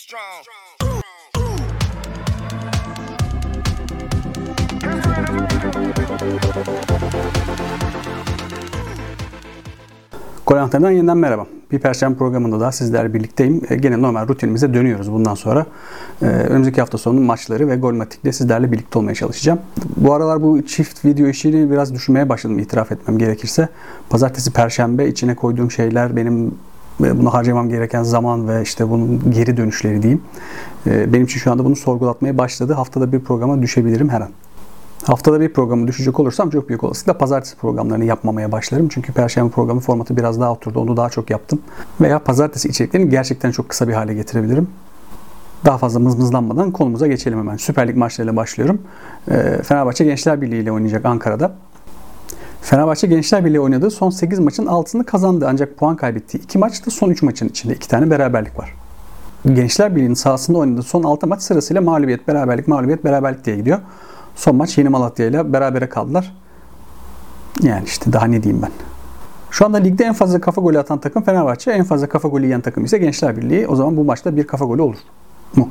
strong. 0.00 0.44
Gol 10.46 10.56
Anten'den 10.56 10.90
yeniden 10.90 11.16
merhaba. 11.16 11.46
Bir 11.72 11.78
Perşembe 11.78 12.18
programında 12.18 12.60
daha 12.60 12.72
sizlerle 12.72 13.14
birlikteyim. 13.14 13.62
E, 13.68 13.76
Gene 13.76 14.02
normal 14.02 14.28
rutinimize 14.28 14.74
dönüyoruz 14.74 15.12
bundan 15.12 15.34
sonra. 15.34 15.66
E, 16.22 16.26
önümüzdeki 16.26 16.80
hafta 16.80 16.98
sonu 16.98 17.20
maçları 17.20 17.68
ve 17.68 17.76
Golmatik'te 17.76 18.32
sizlerle 18.32 18.72
birlikte 18.72 18.98
olmaya 18.98 19.14
çalışacağım. 19.14 19.60
Bu 19.96 20.14
aralar 20.14 20.42
bu 20.42 20.66
çift 20.66 21.04
video 21.04 21.26
işini 21.26 21.70
biraz 21.70 21.94
düşünmeye 21.94 22.28
başladım 22.28 22.58
itiraf 22.58 22.92
etmem 22.92 23.18
gerekirse. 23.18 23.68
Pazartesi, 24.10 24.52
Perşembe 24.52 25.08
içine 25.08 25.34
koyduğum 25.34 25.70
şeyler 25.70 26.16
benim 26.16 26.54
e, 27.04 27.18
bunu 27.18 27.34
harcamam 27.34 27.68
gereken 27.68 28.02
zaman 28.02 28.48
ve 28.48 28.62
işte 28.62 28.90
bunun 28.90 29.30
geri 29.30 29.56
dönüşleri 29.56 30.02
diyeyim. 30.02 30.22
E, 30.86 31.12
Benim 31.12 31.24
için 31.24 31.38
şu 31.38 31.52
anda 31.52 31.64
bunu 31.64 31.76
sorgulatmaya 31.76 32.38
başladı. 32.38 32.72
Haftada 32.72 33.12
bir 33.12 33.20
programa 33.20 33.62
düşebilirim 33.62 34.08
her 34.08 34.20
an. 34.20 34.28
Haftada 35.06 35.40
bir 35.40 35.52
programı 35.52 35.86
düşecek 35.88 36.20
olursam 36.20 36.50
çok 36.50 36.68
büyük 36.68 36.84
olasılıkla 36.84 37.18
pazartesi 37.18 37.56
programlarını 37.56 38.04
yapmamaya 38.04 38.52
başlarım. 38.52 38.88
Çünkü 38.88 39.12
perşembe 39.12 39.50
programı 39.50 39.80
formatı 39.80 40.16
biraz 40.16 40.40
daha 40.40 40.52
oturdu. 40.52 40.80
Onu 40.80 40.96
daha 40.96 41.10
çok 41.10 41.30
yaptım. 41.30 41.62
Veya 42.00 42.18
pazartesi 42.18 42.68
içeriklerini 42.68 43.10
gerçekten 43.10 43.50
çok 43.50 43.68
kısa 43.68 43.88
bir 43.88 43.92
hale 43.92 44.14
getirebilirim. 44.14 44.68
Daha 45.64 45.78
fazla 45.78 46.00
mızmızlanmadan 46.00 46.70
konumuza 46.70 47.06
geçelim 47.06 47.38
hemen. 47.38 47.56
Süper 47.56 47.88
Lig 47.88 47.96
maçlarıyla 47.96 48.36
başlıyorum. 48.36 48.82
Ee, 49.30 49.58
Fenerbahçe 49.62 50.04
Gençler 50.04 50.40
Birliği 50.40 50.62
ile 50.62 50.72
oynayacak 50.72 51.04
Ankara'da. 51.04 51.54
Fenerbahçe 52.62 53.06
Gençler 53.06 53.44
Birliği 53.44 53.60
oynadığı 53.60 53.90
son 53.90 54.10
8 54.10 54.38
maçın 54.38 54.66
6'sını 54.66 55.04
kazandı. 55.04 55.46
Ancak 55.48 55.76
puan 55.76 55.96
kaybettiği 55.96 56.42
2 56.42 56.58
maçta 56.58 56.90
son 56.90 57.10
3 57.10 57.22
maçın 57.22 57.48
içinde 57.48 57.74
2 57.74 57.88
tane 57.88 58.10
beraberlik 58.10 58.58
var. 58.58 58.74
Gençler 59.52 59.96
Birliği'nin 59.96 60.14
sahasında 60.14 60.58
oynadığı 60.58 60.82
son 60.82 61.02
6 61.02 61.26
maç 61.26 61.42
sırasıyla 61.42 61.82
mağlubiyet, 61.82 62.28
beraberlik, 62.28 62.68
mağlubiyet, 62.68 63.04
beraberlik 63.04 63.44
diye 63.44 63.56
gidiyor. 63.56 63.78
Son 64.34 64.56
maç 64.56 64.78
Yeni 64.78 64.88
Malatya 64.88 65.26
ile 65.26 65.52
berabere 65.52 65.88
kaldılar. 65.88 66.36
Yani 67.62 67.84
işte 67.84 68.12
daha 68.12 68.24
ne 68.24 68.42
diyeyim 68.42 68.62
ben. 68.62 68.70
Şu 69.50 69.64
anda 69.66 69.78
ligde 69.78 70.04
en 70.04 70.12
fazla 70.12 70.40
kafa 70.40 70.60
golü 70.60 70.78
atan 70.78 70.98
takım 70.98 71.22
Fenerbahçe, 71.22 71.70
en 71.70 71.84
fazla 71.84 72.08
kafa 72.08 72.28
golü 72.28 72.44
yiyen 72.44 72.60
takım 72.60 72.84
ise 72.84 72.98
Gençler 72.98 73.36
Birliği. 73.36 73.68
O 73.68 73.76
zaman 73.76 73.96
bu 73.96 74.04
maçta 74.04 74.36
bir 74.36 74.46
kafa 74.46 74.64
golü 74.64 74.82
olur 74.82 74.96
mu? 75.56 75.68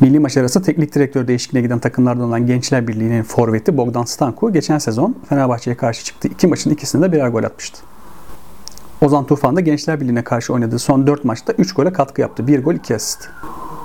Milli 0.00 0.18
maç 0.18 0.36
arası 0.36 0.62
teknik 0.62 0.94
direktör 0.94 1.28
değişikliğine 1.28 1.66
giden 1.66 1.78
takımlardan 1.78 2.24
olan 2.24 2.46
Gençler 2.46 2.88
Birliği'nin 2.88 3.22
forveti 3.22 3.76
Bogdan 3.76 4.04
Stanku 4.04 4.52
geçen 4.52 4.78
sezon 4.78 5.16
Fenerbahçe'ye 5.28 5.76
karşı 5.76 6.04
çıktı. 6.04 6.28
iki 6.28 6.46
maçın 6.46 6.70
ikisinde 6.70 7.06
de 7.06 7.12
birer 7.12 7.28
gol 7.28 7.44
atmıştı. 7.44 7.78
Ozan 9.00 9.26
Tufan 9.26 9.56
da 9.56 9.60
Gençler 9.60 10.00
Birliği'ne 10.00 10.24
karşı 10.24 10.52
oynadığı 10.52 10.78
son 10.78 11.06
4 11.06 11.24
maçta 11.24 11.52
3 11.52 11.74
gole 11.74 11.92
katkı 11.92 12.20
yaptı. 12.20 12.46
1 12.46 12.62
gol 12.64 12.74
2 12.74 12.94
asist. 12.94 13.28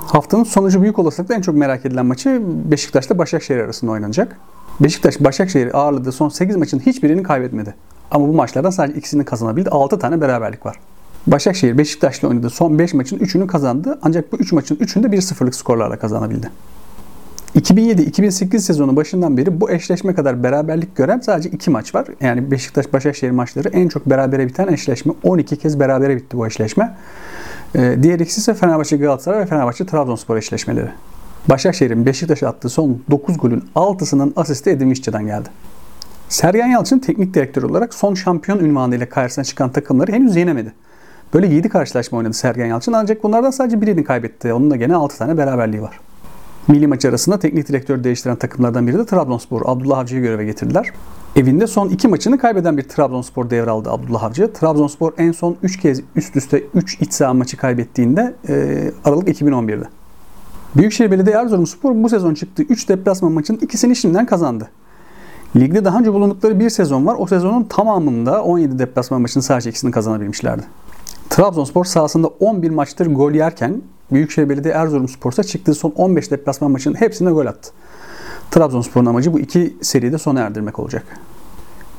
Haftanın 0.07 0.43
sonucu 0.43 0.81
büyük 0.81 0.99
olasılıkla 0.99 1.35
en 1.35 1.41
çok 1.41 1.55
merak 1.55 1.85
edilen 1.85 2.05
maçı 2.05 2.41
Beşiktaş'la 2.71 3.17
Başakşehir 3.17 3.59
arasında 3.59 3.91
oynanacak. 3.91 4.37
Beşiktaş 4.79 5.19
Başakşehir'i 5.19 5.73
ağırladığı 5.73 6.11
son 6.11 6.29
8 6.29 6.55
maçın 6.55 6.79
hiçbirini 6.79 7.23
kaybetmedi. 7.23 7.75
Ama 8.11 8.27
bu 8.27 8.33
maçlardan 8.33 8.69
sadece 8.69 8.99
ikisini 8.99 9.25
kazanabildi. 9.25 9.69
6 9.69 9.99
tane 9.99 10.21
beraberlik 10.21 10.65
var. 10.65 10.79
Başakşehir 11.27 11.77
Beşiktaş'la 11.77 12.27
oynadığı 12.27 12.49
son 12.49 12.79
5 12.79 12.93
maçın 12.93 13.17
3'ünü 13.17 13.47
kazandı. 13.47 13.99
Ancak 14.01 14.31
bu 14.31 14.37
3 14.37 14.51
maçın 14.51 14.75
3'ünü 14.75 15.11
de 15.11 15.17
1-0'lık 15.17 15.55
skorlarla 15.55 15.99
kazanabildi. 15.99 16.49
2007-2008 17.55 18.59
sezonu 18.59 18.95
başından 18.95 19.37
beri 19.37 19.61
bu 19.61 19.71
eşleşme 19.71 20.15
kadar 20.15 20.43
beraberlik 20.43 20.95
gören 20.95 21.19
sadece 21.19 21.49
2 21.49 21.69
maç 21.69 21.95
var. 21.95 22.07
Yani 22.21 22.51
Beşiktaş-Başakşehir 22.51 23.31
maçları 23.31 23.69
en 23.69 23.87
çok 23.87 24.05
berabere 24.05 24.47
biten 24.47 24.67
eşleşme. 24.67 25.13
12 25.23 25.57
kez 25.57 25.79
berabere 25.79 26.15
bitti 26.15 26.37
bu 26.37 26.47
eşleşme. 26.47 26.95
Ee, 27.75 27.97
diğer 28.01 28.19
ikisi 28.19 28.39
ise 28.39 28.53
Fenerbahçe 28.53 28.97
Galatasaray 28.97 29.39
ve 29.39 29.45
Fenerbahçe 29.45 29.85
Trabzonspor 29.85 30.37
eşleşmeleri. 30.37 30.89
Başakşehir'in 31.49 32.05
Beşiktaş'a 32.05 32.47
attığı 32.47 32.69
son 32.69 33.01
9 33.11 33.37
golün 33.37 33.63
6'sının 33.75 34.33
asisti 34.35 34.69
Edin 34.69 34.91
Visca'dan 34.91 35.25
geldi. 35.25 35.49
Sergen 36.29 36.67
Yalçın 36.67 36.99
teknik 36.99 37.33
direktör 37.33 37.63
olarak 37.63 37.93
son 37.93 38.13
şampiyon 38.13 38.59
ünvanıyla 38.59 39.09
karşısına 39.09 39.45
çıkan 39.45 39.71
takımları 39.71 40.11
henüz 40.11 40.35
yenemedi. 40.35 40.73
Böyle 41.33 41.47
7 41.47 41.69
karşılaşma 41.69 42.17
oynadı 42.17 42.33
Sergen 42.33 42.65
Yalçın 42.65 42.93
ancak 42.93 43.23
bunlardan 43.23 43.51
sadece 43.51 43.81
birini 43.81 44.03
kaybetti. 44.03 44.53
Onun 44.53 44.71
da 44.71 44.75
gene 44.75 44.95
6 44.95 45.17
tane 45.17 45.37
beraberliği 45.37 45.81
var. 45.81 45.99
Milli 46.67 46.87
maç 46.87 47.05
arasında 47.05 47.39
teknik 47.39 47.67
direktör 47.67 48.03
değiştiren 48.03 48.35
takımlardan 48.35 48.87
biri 48.87 48.97
de 48.97 49.05
Trabzonspor. 49.05 49.61
Abdullah 49.65 49.97
Avcı'yı 49.97 50.21
göreve 50.21 50.45
getirdiler. 50.45 50.89
Evinde 51.35 51.67
son 51.67 51.89
iki 51.89 52.07
maçını 52.07 52.37
kaybeden 52.37 52.77
bir 52.77 52.83
Trabzonspor 52.83 53.49
devraldı 53.49 53.91
Abdullah 53.91 54.23
Avcı. 54.23 54.53
Trabzonspor 54.53 55.13
en 55.17 55.31
son 55.31 55.57
3 55.63 55.79
kez 55.79 56.01
üst 56.15 56.35
üste 56.35 56.63
3 56.73 57.01
iç 57.01 57.13
saha 57.13 57.33
maçı 57.33 57.57
kaybettiğinde 57.57 58.35
e, 58.49 58.91
Aralık 59.05 59.27
2011'de. 59.27 59.85
Büyükşehir 60.75 61.11
Belediye 61.11 61.35
Erzurumspor 61.35 62.03
bu 62.03 62.09
sezon 62.09 62.33
çıktığı 62.33 62.63
3 62.63 62.89
deplasman 62.89 63.31
maçının 63.31 63.57
ikisini 63.57 63.95
şimdiden 63.95 64.25
kazandı. 64.25 64.69
Ligde 65.55 65.85
daha 65.85 65.99
önce 65.99 66.13
bulundukları 66.13 66.59
bir 66.59 66.69
sezon 66.69 67.05
var. 67.05 67.15
O 67.19 67.27
sezonun 67.27 67.63
tamamında 67.63 68.43
17 68.43 68.79
deplasman 68.79 69.21
maçının 69.21 69.41
sadece 69.41 69.69
ikisini 69.69 69.91
kazanabilmişlerdi. 69.91 70.63
Trabzonspor 71.29 71.85
sahasında 71.85 72.27
11 72.27 72.69
maçtır 72.69 73.15
gol 73.15 73.31
yerken 73.31 73.81
Büyükşehir 74.11 74.49
Belediye 74.49 74.73
Erzurumspor 74.73 75.31
ise 75.31 75.43
çıktığı 75.43 75.73
son 75.73 75.89
15 75.89 76.31
deplasman 76.31 76.71
maçının 76.71 76.95
hepsinde 76.95 77.31
gol 77.31 77.45
attı. 77.45 77.71
Trabzonspor'un 78.51 79.05
amacı 79.05 79.33
bu 79.33 79.39
iki 79.39 79.77
seride 79.81 80.17
sona 80.17 80.39
erdirmek 80.39 80.79
olacak. 80.79 81.03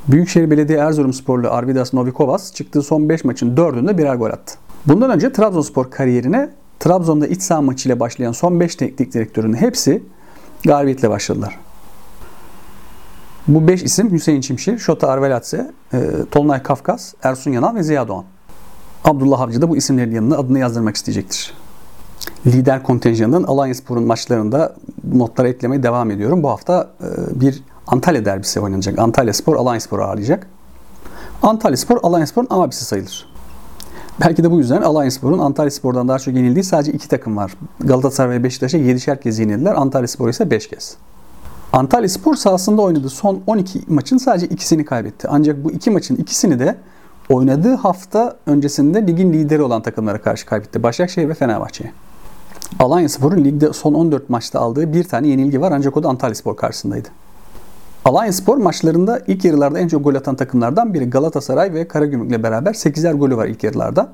Büyükşehir 0.09 0.50
Belediye 0.50 0.78
Erzurumsporlu 0.78 1.50
Arvidas 1.50 1.94
Novikovas 1.94 2.53
çıktığı 2.53 2.83
son 2.83 3.09
5 3.09 3.25
maçın 3.25 3.56
4'ünde 3.56 3.99
birer 3.99 4.15
gol 4.15 4.31
attı. 4.31 4.55
Bundan 4.87 5.11
önce 5.11 5.33
Trabzonspor 5.33 5.91
kariyerine 5.91 6.50
Trabzon'da 6.81 7.27
iç 7.27 7.43
saha 7.43 7.62
maçıyla 7.62 8.00
başlayan 8.00 8.33
son 8.33 8.61
5 8.61 8.77
teknik 8.77 9.15
direktörün 9.15 9.55
hepsi 9.55 10.03
galibiyetle 10.65 11.11
başladılar. 11.11 11.59
Bu 13.49 13.69
5 13.69 13.83
isim 13.83 14.12
Hüseyin 14.12 14.41
Çimşir, 14.41 14.78
Şota 14.78 15.09
Arveladze, 15.09 15.71
e, 15.93 15.99
Tolunay 16.31 16.62
Kafkas, 16.62 17.15
Ersun 17.22 17.50
Yanal 17.50 17.75
ve 17.75 17.83
Ziya 17.83 18.09
Doğan. 18.09 18.25
Abdullah 19.04 19.41
Avcı 19.41 19.62
da 19.62 19.69
bu 19.69 19.76
isimlerin 19.76 20.14
yanına 20.14 20.36
adını 20.36 20.59
yazdırmak 20.59 20.97
isteyecektir. 20.97 21.54
Lider 22.47 22.82
kontenjanının 22.82 23.44
Alanyaspor'un 23.44 24.03
maçlarında 24.03 24.76
notlara 25.14 25.48
eklemeye 25.48 25.82
devam 25.82 26.10
ediyorum. 26.10 26.42
Bu 26.42 26.50
hafta 26.50 26.91
e, 27.00 27.41
bir 27.41 27.62
Antalya 27.87 28.25
derbisi 28.25 28.60
oynanacak. 28.60 28.98
Antalya 28.98 29.32
Spor 29.34 29.56
Alanyaspor'u 29.56 30.03
ağırlayacak. 30.03 30.47
Antalya 31.42 31.76
Spor 31.76 31.98
Alanyaspor'un 32.03 32.47
abisi 32.50 32.84
sayılır. 32.84 33.28
Belki 34.20 34.44
de 34.44 34.50
bu 34.50 34.58
yüzden 34.58 34.82
Alanyaspor'un 34.82 35.38
Antalya 35.38 35.70
Spor'dan 35.70 36.08
daha 36.08 36.19
çok 36.19 36.34
yenildiği 36.34 36.64
sadece 36.64 36.92
iki 36.92 37.08
takım 37.08 37.37
var. 37.37 37.53
Galatasaray 37.81 38.38
ve 38.38 38.44
Beşiktaş'a 38.44 38.78
7'şer 38.78 39.20
kez 39.20 39.38
yenildiler. 39.38 39.75
Antalya 39.75 40.08
Spor 40.08 40.28
ise 40.28 40.50
5 40.50 40.69
kez. 40.69 40.97
Antalya 41.72 42.08
Spor 42.08 42.34
sahasında 42.34 42.82
oynadığı 42.82 43.10
son 43.10 43.41
12 43.47 43.81
maçın 43.88 44.16
sadece 44.16 44.47
ikisini 44.47 44.84
kaybetti. 44.84 45.28
Ancak 45.31 45.64
bu 45.64 45.70
iki 45.70 45.91
maçın 45.91 46.16
ikisini 46.16 46.58
de 46.58 46.76
oynadığı 47.28 47.75
hafta 47.75 48.37
öncesinde 48.47 49.06
ligin 49.06 49.33
lideri 49.33 49.62
olan 49.62 49.83
takımlara 49.83 50.22
karşı 50.22 50.47
kaybetti. 50.47 50.83
Başakşehir 50.83 51.28
ve 51.28 51.34
Fenerbahçe'ye. 51.34 51.93
Alanya 52.78 53.09
Spor'un 53.09 53.44
ligde 53.44 53.72
son 53.72 53.94
14 53.94 54.31
maçta 54.31 54.61
aldığı 54.61 54.93
bir 54.93 55.05
tane 55.05 55.28
yenilgi 55.28 55.61
var 55.61 55.72
ancak 55.72 55.97
o 55.97 56.03
da 56.03 56.09
Antalya 56.09 56.34
Spor 56.34 56.56
karşısındaydı. 56.56 57.09
Alanya 58.05 58.33
Spor 58.33 58.56
maçlarında 58.56 59.21
ilk 59.27 59.44
yarılarda 59.44 59.78
en 59.78 59.88
çok 59.88 60.05
gol 60.05 60.15
atan 60.15 60.37
takımlardan 60.37 60.94
biri 60.94 61.11
Galatasaray 61.11 61.75
ve 61.75 61.88
Karagümrük'le 61.88 62.43
beraber 62.43 62.72
8'er 62.72 63.12
golü 63.12 63.37
var 63.37 63.47
ilk 63.47 63.65
yarılarda. 63.65 64.12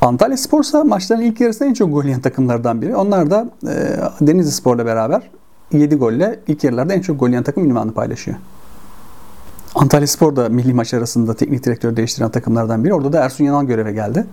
Antalya 0.00 0.36
Spor 0.36 0.60
ise 0.60 0.82
maçların 0.82 1.22
ilk 1.22 1.40
yarısında 1.40 1.68
en 1.68 1.74
çok 1.74 1.92
gol 1.92 2.04
yiyen 2.04 2.20
takımlardan 2.20 2.82
biri. 2.82 2.96
Onlar 2.96 3.30
da 3.30 3.48
e, 3.66 3.96
Denizli 4.20 4.52
Spor'la 4.52 4.86
beraber 4.86 5.30
7 5.72 5.96
golle 5.96 6.40
ilk 6.46 6.64
yarılarda 6.64 6.94
en 6.94 7.00
çok 7.00 7.20
gol 7.20 7.28
yiyen 7.28 7.42
takım 7.42 7.64
ünvanını 7.64 7.94
paylaşıyor. 7.94 8.36
Antalya 9.74 10.06
Spor 10.06 10.36
da 10.36 10.48
milli 10.48 10.74
maç 10.74 10.94
arasında 10.94 11.34
teknik 11.34 11.64
direktör 11.64 11.96
değiştiren 11.96 12.30
takımlardan 12.30 12.84
biri. 12.84 12.94
Orada 12.94 13.12
da 13.12 13.24
Ersun 13.24 13.44
Yanal 13.44 13.64
göreve 13.64 13.92
geldi. 13.92 14.26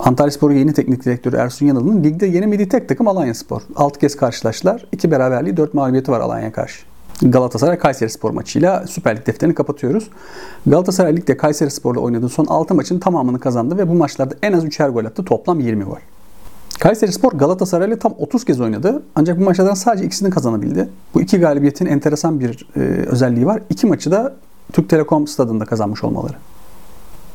Antalya 0.00 0.30
Spor'un 0.30 0.54
yeni 0.54 0.72
teknik 0.72 1.04
direktörü 1.04 1.36
Ersun 1.36 1.66
Yanal'ın 1.66 2.04
ligde 2.04 2.26
yenemediği 2.26 2.68
tek 2.68 2.88
takım 2.88 3.08
Alanya 3.08 3.34
Spor. 3.34 3.62
6 3.76 3.98
kez 3.98 4.16
karşılaştılar. 4.16 4.86
2 4.92 5.10
beraberliği 5.10 5.56
4 5.56 5.74
mağlubiyeti 5.74 6.12
var 6.12 6.20
Alanya'ya 6.20 6.52
karşı. 6.52 6.82
Galatasaray 7.22 7.78
Kayseri 7.78 8.10
Spor 8.10 8.30
maçıyla 8.30 8.86
Süper 8.86 9.16
Lig 9.16 9.26
defterini 9.26 9.54
kapatıyoruz. 9.54 10.10
Galatasaray 10.66 11.16
Lig'de 11.16 11.36
Kayseri 11.36 11.70
Spor'la 11.70 12.00
oynadığı 12.00 12.28
son 12.28 12.46
6 12.46 12.74
maçın 12.74 12.98
tamamını 12.98 13.40
kazandı 13.40 13.78
ve 13.78 13.88
bu 13.88 13.94
maçlarda 13.94 14.34
en 14.42 14.52
az 14.52 14.64
3'er 14.64 14.90
gol 14.90 15.04
attı. 15.04 15.24
Toplam 15.24 15.60
20 15.60 15.84
gol. 15.84 15.96
Kayseri 16.80 17.12
Spor 17.12 17.32
Galatasaray'la 17.32 17.98
tam 17.98 18.14
30 18.18 18.44
kez 18.44 18.60
oynadı. 18.60 19.02
Ancak 19.14 19.40
bu 19.40 19.44
maçlardan 19.44 19.74
sadece 19.74 20.04
ikisini 20.04 20.30
kazanabildi. 20.30 20.88
Bu 21.14 21.20
iki 21.20 21.38
galibiyetin 21.38 21.86
enteresan 21.86 22.40
bir 22.40 22.68
e, 22.76 22.80
özelliği 23.06 23.46
var. 23.46 23.62
İki 23.70 23.86
maçı 23.86 24.10
da 24.10 24.34
Türk 24.72 24.88
Telekom 24.88 25.26
stadında 25.26 25.64
kazanmış 25.64 26.04
olmaları. 26.04 26.34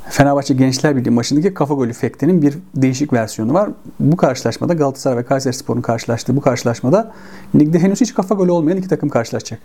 Fenerbahçe 0.10 0.54
Gençler 0.54 0.96
Birliği 0.96 1.10
maçındaki 1.10 1.54
kafa 1.54 1.74
golü 1.74 1.94
fektinin 1.94 2.42
bir 2.42 2.58
değişik 2.76 3.14
versiyonu 3.14 3.54
var. 3.54 3.70
Bu 4.00 4.18
karşılaşmada 4.18 4.74
Galatasaray 4.74 5.18
ve 5.18 5.26
Kayseri 5.26 5.54
Spor'un 5.54 5.82
karşılaştığı 5.82 6.36
bu 6.36 6.42
karşılaşmada 6.42 7.12
ligde 7.56 7.80
henüz 7.80 8.02
hiç 8.02 8.14
kafa 8.14 8.36
golü 8.36 8.52
olmayan 8.52 8.78
iki 8.78 8.88
takım 8.88 9.10
karşılaşacak. 9.10 9.60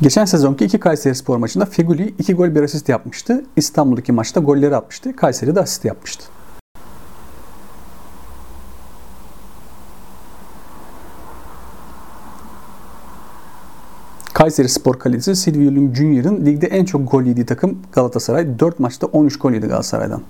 Geçen 0.00 0.24
sezonki 0.24 0.64
iki 0.64 0.80
Kayseri 0.80 1.14
Spor 1.14 1.36
maçında 1.36 1.64
Feguli 1.64 2.14
iki 2.18 2.34
gol 2.34 2.54
bir 2.54 2.62
asist 2.62 2.88
yapmıştı. 2.88 3.44
İstanbul'daki 3.56 4.12
maçta 4.12 4.40
golleri 4.40 4.76
atmıştı. 4.76 5.16
Kayseri 5.16 5.54
de 5.54 5.60
asist 5.60 5.84
yapmıştı. 5.84 6.24
Kayseri 14.44 14.68
Spor 14.68 14.98
Kalecisi 14.98 15.36
Silvius 15.36 15.96
Junior'ın 15.96 16.46
ligde 16.46 16.66
en 16.66 16.84
çok 16.84 17.10
gol 17.10 17.22
yediği 17.22 17.46
takım 17.46 17.78
Galatasaray. 17.92 18.58
4 18.58 18.80
maçta 18.80 19.06
13 19.06 19.38
gol 19.38 19.52
yedi 19.52 19.66
Galatasaray'dan. 19.66 20.20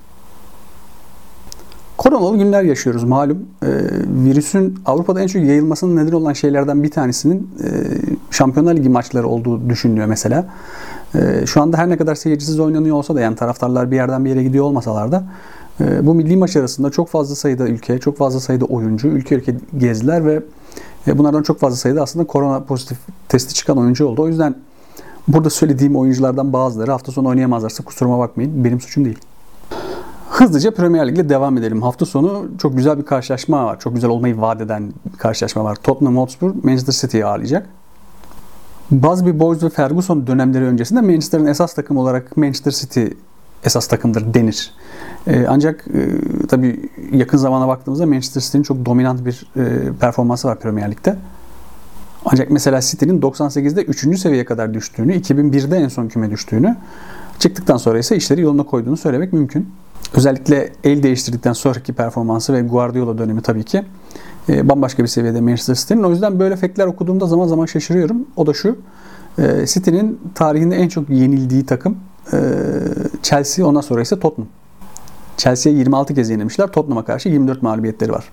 Koronalı 1.97 2.37
günler 2.37 2.63
yaşıyoruz 2.63 3.05
malum. 3.05 3.39
E, 3.63 3.69
virüsün 4.25 4.79
Avrupa'da 4.87 5.21
en 5.21 5.27
çok 5.27 5.43
yayılmasının 5.43 5.97
neden 5.97 6.13
olan 6.13 6.33
şeylerden 6.33 6.83
bir 6.83 6.91
tanesinin 6.91 7.51
e, 7.65 7.69
Şampiyonlar 8.31 8.77
Ligi 8.77 8.89
maçları 8.89 9.29
olduğu 9.29 9.69
düşünülüyor 9.69 10.07
mesela. 10.07 10.47
E, 11.15 11.47
şu 11.47 11.63
anda 11.63 11.77
her 11.77 11.89
ne 11.89 11.97
kadar 11.97 12.15
seyircisiz 12.15 12.61
oynanıyor 12.61 12.97
olsa 12.97 13.15
da 13.15 13.21
yani 13.21 13.37
taraftarlar 13.37 13.91
bir 13.91 13.97
yerden 13.97 14.25
bir 14.25 14.31
yere 14.31 14.43
gidiyor 14.43 14.65
olmasalar 14.65 15.13
da 15.13 15.25
e, 15.81 16.07
bu 16.07 16.15
milli 16.15 16.37
maç 16.37 16.57
arasında 16.57 16.91
çok 16.91 17.09
fazla 17.09 17.35
sayıda 17.35 17.69
ülke, 17.69 17.99
çok 17.99 18.17
fazla 18.17 18.41
sayıda 18.41 18.65
oyuncu 18.65 19.09
ülke 19.09 19.35
ülke 19.35 19.55
gezdiler 19.79 20.25
ve 20.25 20.43
bunlardan 21.07 21.43
çok 21.43 21.61
fazla 21.61 21.77
sayıda 21.77 22.03
aslında 22.03 22.27
korona 22.27 22.61
pozitif 22.61 22.99
testi 23.29 23.55
çıkan 23.55 23.79
oyuncu 23.79 24.07
oldu. 24.07 24.23
O 24.23 24.29
yüzden 24.29 24.55
burada 25.29 25.51
söylediğim 25.51 25.97
oyunculardan 25.97 26.53
bazıları 26.53 26.91
hafta 26.91 27.13
sonu 27.13 27.29
oynayamazlarsa 27.29 27.85
kusuruma 27.85 28.19
bakmayın. 28.19 28.65
Benim 28.65 28.81
suçum 28.81 29.05
değil. 29.05 29.19
Hızlıca 30.31 30.75
Premier 30.75 31.09
Lig 31.09 31.15
ile 31.15 31.29
devam 31.29 31.59
edelim. 31.59 31.83
Hafta 31.83 32.07
sonu 32.07 32.49
çok 32.59 32.77
güzel 32.77 32.99
bir 32.99 33.05
karşılaşma 33.05 33.65
var. 33.65 33.81
Çok 33.81 33.95
güzel 33.95 34.11
olmayı 34.11 34.41
vaat 34.41 34.61
eden 34.61 34.93
bir 35.13 35.19
karşılaşma 35.19 35.65
var. 35.65 35.77
Tottenham 35.77 36.17
Hotspur 36.17 36.55
Manchester 36.63 36.93
City'yi 36.93 37.27
ağırlayacak. 37.27 37.69
Busby 38.91 39.31
Boys 39.39 39.63
ve 39.63 39.71
Ferguson 39.71 40.27
dönemleri 40.27 40.65
öncesinde 40.65 41.01
Manchester'ın 41.01 41.47
esas 41.47 41.75
takım 41.75 41.97
olarak 41.97 42.37
Manchester 42.37 42.71
City 42.71 43.05
esas 43.65 43.87
takımdır 43.87 44.35
denir. 44.35 44.73
Ee, 45.27 45.47
ancak 45.49 45.85
e, 45.95 46.47
tabii 46.49 46.91
yakın 47.13 47.39
zamana 47.39 47.69
baktığımızda 47.69 48.07
Manchester 48.07 48.41
City'nin 48.41 48.63
çok 48.63 48.87
dominant 48.87 49.25
bir 49.25 49.47
e, 49.57 49.93
performansı 50.01 50.49
var 50.49 50.61
Premier 50.61 50.91
Lig'de. 50.91 51.17
Ancak 52.25 52.51
mesela 52.51 52.81
City'nin 52.81 53.21
98'de 53.21 53.85
3. 53.85 54.19
seviyeye 54.19 54.45
kadar 54.45 54.75
düştüğünü, 54.75 55.17
2001'de 55.17 55.77
en 55.77 55.89
son 55.89 56.09
küme 56.09 56.31
düştüğünü, 56.31 56.77
çıktıktan 57.39 57.77
sonra 57.77 57.99
ise 57.99 58.17
işleri 58.17 58.41
yoluna 58.41 58.63
koyduğunu 58.63 58.97
söylemek 58.97 59.33
mümkün. 59.33 59.69
Özellikle 60.15 60.73
el 60.85 61.03
değiştirdikten 61.03 61.53
sonraki 61.53 61.93
performansı 61.93 62.53
ve 62.53 62.63
Guardiola 62.63 63.19
dönemi 63.19 63.43
tabii 63.43 63.65
ki 63.65 63.85
e, 64.49 64.69
bambaşka 64.69 65.03
bir 65.03 65.09
seviyede 65.09 65.41
Manchester 65.41 65.75
City'nin. 65.75 66.03
O 66.03 66.11
yüzden 66.11 66.39
böyle 66.39 66.55
efektler 66.55 66.87
okuduğumda 66.87 67.27
zaman 67.27 67.47
zaman 67.47 67.67
şaşırıyorum. 67.67 68.27
O 68.37 68.47
da 68.47 68.55
şu, 68.55 68.79
e, 69.39 69.67
City'nin 69.67 70.21
tarihinde 70.35 70.77
en 70.77 70.89
çok 70.89 71.11
yenildiği 71.11 71.67
takım 71.67 71.97
e, 72.33 72.37
Chelsea, 73.25 73.67
ondan 73.67 73.81
sonra 73.81 74.03
ise 74.03 74.21
Tottenham. 74.21 74.49
Chelsea'ye 75.37 75.79
26 75.79 76.15
kez 76.15 76.31
yenilmişler. 76.31 76.67
Tottenham'a 76.67 77.05
karşı 77.05 77.29
24 77.29 77.63
mağlubiyetleri 77.63 78.13
var. 78.13 78.25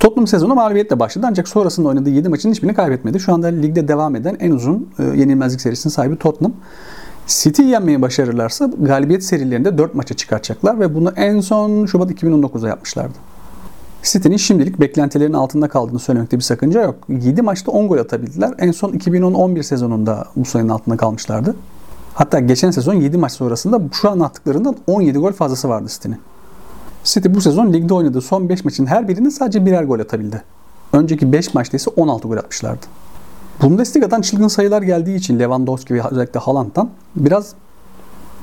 Tottenham 0.00 0.26
sezonu 0.26 0.54
mağlubiyetle 0.54 1.00
başladı 1.00 1.26
ancak 1.30 1.48
sonrasında 1.48 1.88
oynadığı 1.88 2.10
7 2.10 2.28
maçın 2.28 2.50
hiçbirini 2.50 2.74
kaybetmedi. 2.74 3.20
Şu 3.20 3.34
anda 3.34 3.46
ligde 3.46 3.88
devam 3.88 4.16
eden 4.16 4.36
en 4.40 4.50
uzun 4.50 4.88
e, 4.98 5.02
yenilmezlik 5.02 5.60
serisinin 5.60 5.92
sahibi 5.92 6.16
Tottenham. 6.16 6.52
City'yi 7.26 7.68
yenmeyi 7.68 8.02
başarırlarsa 8.02 8.70
galibiyet 8.78 9.24
serilerinde 9.24 9.78
4 9.78 9.94
maça 9.94 10.16
çıkartacaklar 10.16 10.80
ve 10.80 10.94
bunu 10.94 11.12
en 11.16 11.40
son 11.40 11.86
Şubat 11.86 12.10
2019'da 12.10 12.68
yapmışlardı. 12.68 13.14
City'nin 14.02 14.36
şimdilik 14.36 14.80
beklentilerin 14.80 15.32
altında 15.32 15.68
kaldığını 15.68 15.98
söylemekte 15.98 16.36
bir 16.36 16.42
sakınca 16.42 16.82
yok. 16.82 16.94
7 17.08 17.42
maçta 17.42 17.72
10 17.72 17.88
gol 17.88 17.98
atabildiler. 17.98 18.54
En 18.58 18.70
son 18.70 18.92
2010-11 18.92 19.62
sezonunda 19.62 20.24
bu 20.36 20.44
sayının 20.44 20.68
altında 20.68 20.96
kalmışlardı. 20.96 21.54
Hatta 22.14 22.40
geçen 22.40 22.70
sezon 22.70 22.94
7 22.94 23.18
maç 23.18 23.32
sonrasında 23.32 23.80
şu 23.92 24.10
an 24.10 24.20
attıklarından 24.20 24.76
17 24.86 25.18
gol 25.18 25.32
fazlası 25.32 25.68
vardı 25.68 25.88
City'nin. 25.88 26.18
City 27.04 27.28
bu 27.34 27.40
sezon 27.40 27.72
ligde 27.72 27.94
oynadığı 27.94 28.20
son 28.20 28.48
5 28.48 28.64
maçın 28.64 28.86
her 28.86 29.08
birinde 29.08 29.30
sadece 29.30 29.66
birer 29.66 29.84
gol 29.84 30.00
atabildi. 30.00 30.42
Önceki 30.92 31.32
5 31.32 31.54
maçta 31.54 31.76
ise 31.76 31.90
16 31.96 32.28
gol 32.28 32.36
atmışlardı. 32.36 32.86
Bundesliga'dan 33.62 34.20
çılgın 34.20 34.48
sayılar 34.48 34.82
geldiği 34.82 35.16
için 35.16 35.38
Lewandowski 35.38 35.94
ve 35.94 36.02
özellikle 36.10 36.40
Haaland'dan 36.40 36.90
biraz 37.16 37.54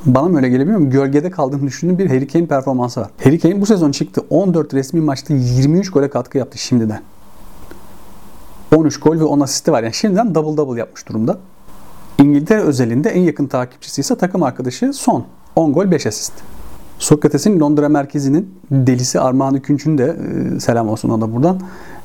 bana 0.06 0.30
mı 0.30 0.38
öyle 0.38 0.50
gelebiliyor? 0.50 0.82
Gölgede 0.82 1.32
kaldığını 1.32 1.68
düşündüğüm 1.68 1.98
bir 1.98 2.08
Harry 2.08 2.28
Kane 2.28 2.46
performansı 2.46 3.02
var. 3.02 3.10
Harry 3.24 3.40
Kane 3.40 3.62
bu 3.62 3.66
sezon 3.66 3.92
çıktı 3.92 4.22
14 4.30 4.74
resmi 4.74 5.02
maçta 5.02 5.34
23 5.34 5.92
gole 5.92 6.10
katkı 6.10 6.38
yaptı 6.38 6.58
şimdiden. 6.58 7.02
13 8.76 9.00
gol 9.00 9.20
ve 9.20 9.24
10 9.24 9.40
asisti 9.40 9.72
var. 9.72 9.84
Yani 9.84 9.94
şimdiden 9.94 10.36
double 10.36 10.58
double 10.58 10.80
yapmış 10.80 11.08
durumda. 11.08 11.38
İngiltere 12.22 12.60
özelinde 12.60 13.10
en 13.10 13.22
yakın 13.22 13.48
takipçisi 13.48 14.02
ise 14.02 14.16
takım 14.16 14.44
arkadaşı 14.44 14.94
Son. 14.94 15.26
10 15.56 15.74
gol 15.74 15.92
5 15.92 16.06
asist. 16.06 16.34
Sokrates'in 17.00 17.60
Londra 17.60 17.90
merkezinin 17.90 18.56
delisi 18.72 19.20
Armağan 19.20 19.56
Ükünç'ün 19.56 19.98
de 19.98 20.18
e, 20.56 20.60
selam 20.60 20.90
olsun 20.90 21.10
ona 21.10 21.34
buradan 21.34 21.62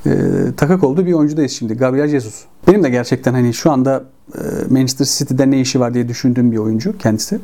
e, 0.06 0.10
takık 0.56 0.84
olduğu 0.84 1.06
bir 1.06 1.12
oyuncudayız 1.12 1.52
şimdi. 1.52 1.74
Gabriel 1.74 2.08
Jesus. 2.08 2.44
Benim 2.68 2.82
de 2.82 2.90
gerçekten 2.90 3.32
hani 3.34 3.54
şu 3.54 3.70
anda 3.70 4.04
e, 4.34 4.40
Manchester 4.70 5.04
City'de 5.04 5.50
ne 5.50 5.60
işi 5.60 5.80
var 5.80 5.94
diye 5.94 6.08
düşündüğüm 6.08 6.52
bir 6.52 6.56
oyuncu 6.56 6.98
kendisi. 6.98 7.38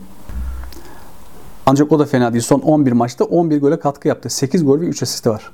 Ancak 1.66 1.92
o 1.92 1.98
da 1.98 2.06
fena 2.06 2.32
değil. 2.32 2.44
Son 2.44 2.60
11 2.60 2.92
maçta 2.92 3.24
11 3.24 3.60
gole 3.60 3.78
katkı 3.78 4.08
yaptı. 4.08 4.30
8 4.30 4.64
gol 4.64 4.80
ve 4.80 4.84
3 4.84 5.02
asisti 5.02 5.30
var. 5.30 5.50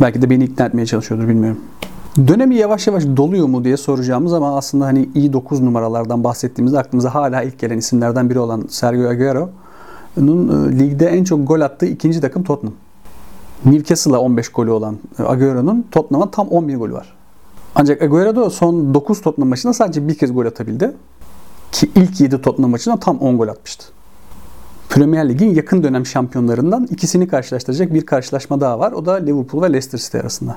Belki 0.00 0.22
de 0.22 0.30
beni 0.30 0.44
ikna 0.44 0.66
etmeye 0.66 0.86
çalışıyordur 0.86 1.28
bilmiyorum. 1.28 1.60
Dönemi 2.16 2.56
yavaş 2.56 2.86
yavaş 2.86 3.04
doluyor 3.16 3.46
mu 3.46 3.64
diye 3.64 3.76
soracağımız 3.76 4.32
ama 4.32 4.56
aslında 4.56 4.84
hani 4.84 5.08
iyi 5.14 5.32
9 5.32 5.60
numaralardan 5.60 6.24
bahsettiğimizde 6.24 6.78
aklımıza 6.78 7.14
hala 7.14 7.42
ilk 7.42 7.58
gelen 7.58 7.78
isimlerden 7.78 8.30
biri 8.30 8.38
olan 8.38 8.64
Sergio 8.68 9.08
Aguero'nun 9.08 10.72
e, 10.72 10.78
ligde 10.78 11.06
en 11.06 11.24
çok 11.24 11.48
gol 11.48 11.60
attığı 11.60 11.86
ikinci 11.86 12.20
takım 12.20 12.44
Tottenham. 12.44 12.74
Newcastle'a 13.64 14.18
15 14.18 14.48
golü 14.48 14.70
olan 14.70 14.96
e, 15.18 15.22
Agüero'nun 15.22 15.86
Tottenham'a 15.90 16.30
tam 16.30 16.48
11 16.48 16.76
golü 16.76 16.92
var. 16.92 17.14
Ancak 17.74 18.02
Agüero 18.02 18.36
da 18.36 18.50
son 18.50 18.94
9 18.94 19.20
Tottenham 19.20 19.48
maçında 19.48 19.72
sadece 19.72 20.08
bir 20.08 20.18
kez 20.18 20.34
gol 20.34 20.46
atabildi. 20.46 20.92
Ki 21.72 21.90
ilk 21.94 22.20
7 22.20 22.42
Tottenham 22.42 22.70
maçında 22.70 22.96
tam 22.96 23.18
10 23.18 23.38
gol 23.38 23.48
atmıştı. 23.48 23.84
Premier 24.88 25.28
Lig'in 25.28 25.54
yakın 25.54 25.82
dönem 25.82 26.06
şampiyonlarından 26.06 26.86
ikisini 26.90 27.28
karşılaştıracak 27.28 27.94
bir 27.94 28.06
karşılaşma 28.06 28.60
daha 28.60 28.78
var. 28.78 28.92
O 28.92 29.06
da 29.06 29.12
Liverpool 29.12 29.62
ve 29.62 29.68
Leicester 29.68 29.98
City 29.98 30.18
arasında. 30.18 30.56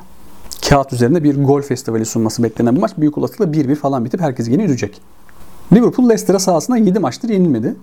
Kağıt 0.69 0.93
üzerinde 0.93 1.23
bir 1.23 1.43
gol 1.43 1.61
festivali 1.61 2.05
sunması 2.05 2.43
beklenen 2.43 2.75
bu 2.75 2.79
maç 2.79 2.91
büyük 2.97 3.17
olasılıkla 3.17 3.45
1-1 3.45 3.75
falan 3.75 4.05
bitip 4.05 4.21
herkes 4.21 4.47
yine 4.47 4.63
üzecek. 4.63 5.01
Liverpool 5.73 6.09
Leicester'a 6.09 6.39
sahasında 6.39 6.77
7 6.77 6.99
maçtır 6.99 7.29
yenilmedi. 7.29 7.75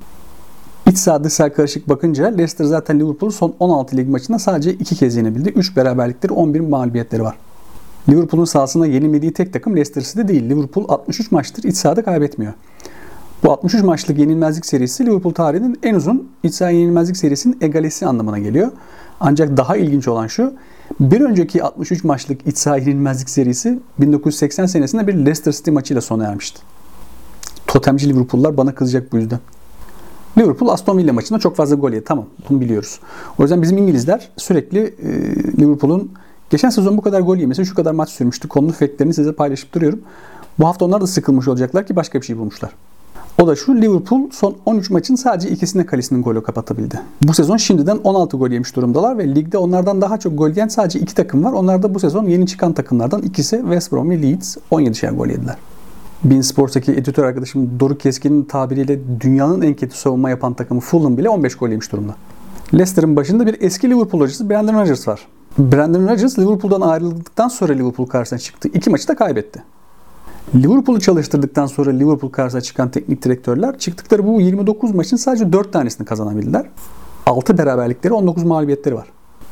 İç 0.91 0.99
saha 0.99 1.25
dış 1.25 1.37
karışık 1.37 1.89
bakınca 1.89 2.27
Leicester 2.27 2.65
zaten 2.65 3.01
Liverpool'u 3.01 3.33
son 3.33 3.55
16 3.61 3.97
lig 3.97 4.09
maçında 4.09 4.39
sadece 4.39 4.73
2 4.73 4.97
kez 4.97 5.17
yenebildi. 5.17 5.49
3 5.49 5.77
beraberlikleri 5.77 6.33
11 6.33 6.61
mağlubiyetleri 6.61 7.23
var. 7.23 7.37
Liverpool'un 8.09 8.45
sahasında 8.45 8.87
yenilmediği 8.87 9.33
tek 9.33 9.53
takım 9.53 9.77
Leicester 9.77 10.03
City 10.03 10.29
değil. 10.29 10.51
Liverpool 10.51 10.85
63 10.89 11.33
maçtır 11.33 11.65
iç 11.65 11.77
sahada 11.77 12.05
kaybetmiyor. 12.05 12.53
Bu 13.45 13.53
63 13.53 13.83
maçlık 13.85 14.19
yenilmezlik 14.19 14.67
serisi 14.67 15.07
Liverpool 15.07 15.35
tarihinin 15.35 15.79
en 15.83 15.95
uzun 15.95 16.29
iç 16.43 16.55
saha 16.55 16.71
yenilmezlik 16.71 17.17
serisinin 17.17 17.59
egalesi 17.61 18.07
anlamına 18.07 18.39
geliyor. 18.39 18.73
Ancak 19.21 19.57
daha 19.57 19.77
ilginç 19.77 20.09
olan 20.09 20.27
şu, 20.27 20.55
bir 21.01 21.21
önceki 21.21 21.63
63 21.63 22.05
maçlık 22.05 22.47
iç 22.47 22.59
saha 22.59 22.77
yenilmezlik 22.77 23.31
serisi 23.31 23.79
1980 23.99 24.67
senesinde 24.67 25.07
bir 25.07 25.15
Leicester 25.15 25.53
City 25.53 25.71
maçıyla 25.71 26.01
sona 26.01 26.25
ermişti. 26.25 26.61
Totemci 27.67 28.09
Liverpool'lar 28.09 28.57
bana 28.57 28.75
kızacak 28.75 29.13
bu 29.13 29.17
yüzden. 29.17 29.39
Liverpool 30.39 30.69
Aston 30.69 30.99
Villa 30.99 31.13
maçında 31.13 31.39
çok 31.39 31.57
fazla 31.57 31.77
gol 31.77 31.93
yedi. 31.93 32.05
Tamam 32.05 32.27
bunu 32.49 32.61
biliyoruz. 32.61 33.01
O 33.39 33.43
yüzden 33.43 33.63
bizim 33.63 33.79
İngilizler 33.79 34.29
sürekli 34.37 34.79
e, 34.79 35.09
Liverpool'un 35.61 36.13
geçen 36.51 36.71
sezon 36.71 36.97
bu 36.97 37.03
kadar 37.03 37.21
gol 37.21 37.37
yemesi 37.37 37.67
şu 37.67 37.75
kadar 37.75 37.93
maç 37.93 38.11
sürmüştü. 38.11 38.49
Konunun 38.49 38.73
efektlerini 38.73 39.15
size 39.15 39.33
paylaşıp 39.33 39.75
duruyorum. 39.75 40.01
Bu 40.59 40.67
hafta 40.67 40.85
onlar 40.85 41.01
da 41.01 41.07
sıkılmış 41.07 41.49
olacaklar 41.49 41.87
ki 41.87 41.97
başka 41.97 42.21
bir 42.21 42.27
şey 42.27 42.39
bulmuşlar. 42.39 42.71
O 43.43 43.47
da 43.47 43.57
şu 43.57 43.77
Liverpool 43.77 44.31
son 44.31 44.57
13 44.67 44.91
maçın 44.91 45.15
sadece 45.15 45.51
ikisinde 45.51 45.87
kalesinin 45.87 46.23
golü 46.23 46.43
kapatabildi. 46.43 47.01
Bu 47.23 47.35
sezon 47.35 47.57
şimdiden 47.57 47.99
16 48.05 48.37
gol 48.37 48.51
yemiş 48.51 48.77
durumdalar 48.77 49.19
ve 49.19 49.35
ligde 49.35 49.59
onlardan 49.59 50.01
daha 50.01 50.19
çok 50.19 50.39
gol 50.39 50.51
yiyen 50.51 50.69
sadece 50.69 51.01
iki 51.01 51.15
takım 51.15 51.45
var. 51.45 51.53
Onlar 51.53 51.83
da 51.83 51.95
bu 51.95 52.01
sezon 52.01 52.27
yeni 52.27 52.47
çıkan 52.47 52.73
takımlardan 52.73 53.23
ikisi 53.23 53.57
West 53.61 53.93
Brom 53.93 54.11
ve 54.11 54.23
Leeds 54.23 54.57
17 54.71 54.99
şer 54.99 55.11
gol 55.11 55.27
yediler. 55.27 55.57
Bein 56.25 56.41
Sports'taki 56.41 56.93
editör 56.93 57.25
arkadaşım 57.25 57.81
Doruk 57.81 58.01
Keskin'in 58.01 58.43
tabiriyle 58.43 58.99
dünyanın 59.21 59.63
en 59.63 59.75
kötü 59.75 59.97
savunma 59.97 60.31
yapan 60.31 60.55
takımı 60.55 60.81
Fulham 60.81 61.19
bile 61.19 61.29
15 61.29 61.55
gol 61.55 61.69
yemiş 61.69 61.93
durumda. 61.93 62.15
Leicester'ın 62.75 63.17
başında 63.17 63.47
bir 63.47 63.57
eski 63.61 63.91
Liverpool 63.91 64.21
hocası 64.21 64.51
Brandon 64.51 64.75
Rodgers 64.75 65.09
var. 65.09 65.27
Brandon 65.59 66.09
Rodgers 66.09 66.39
Liverpool'dan 66.39 66.81
ayrıldıktan 66.81 67.49
sonra 67.49 67.73
Liverpool 67.73 68.07
karşısına 68.07 68.39
çıktı. 68.39 68.69
İki 68.75 68.91
maçı 68.91 69.09
da 69.09 69.17
kaybetti. 69.17 69.63
Liverpool'u 70.55 71.01
çalıştırdıktan 71.01 71.67
sonra 71.67 71.91
Liverpool 71.91 72.31
karşısına 72.31 72.61
çıkan 72.61 72.91
teknik 72.91 73.23
direktörler 73.23 73.79
çıktıkları 73.79 74.27
bu 74.27 74.41
29 74.41 74.95
maçın 74.95 75.17
sadece 75.17 75.53
4 75.53 75.73
tanesini 75.73 76.07
kazanabildiler. 76.07 76.67
6 77.27 77.59
beraberlikleri 77.59 78.15
19 78.15 78.45
mağlubiyetleri 78.45 78.95
var. 78.95 79.07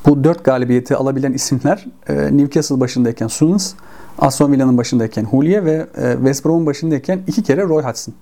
Bu 0.07 0.25
4 0.25 0.45
galibiyeti 0.45 0.97
alabilen 0.97 1.33
isimler 1.33 1.87
e, 2.09 2.37
Newcastle 2.37 2.81
başındayken 2.81 3.27
Suns, 3.27 3.75
Aston 4.19 4.53
Villa'nın 4.53 4.79
başındayken 4.79 5.25
Hulye 5.25 5.65
ve 5.65 5.87
e, 5.97 6.13
West 6.13 6.45
Brom'un 6.45 6.67
başındayken 6.67 7.21
iki 7.27 7.43
kere 7.43 7.63
Roy 7.63 7.83
Hodgson. 7.83 8.15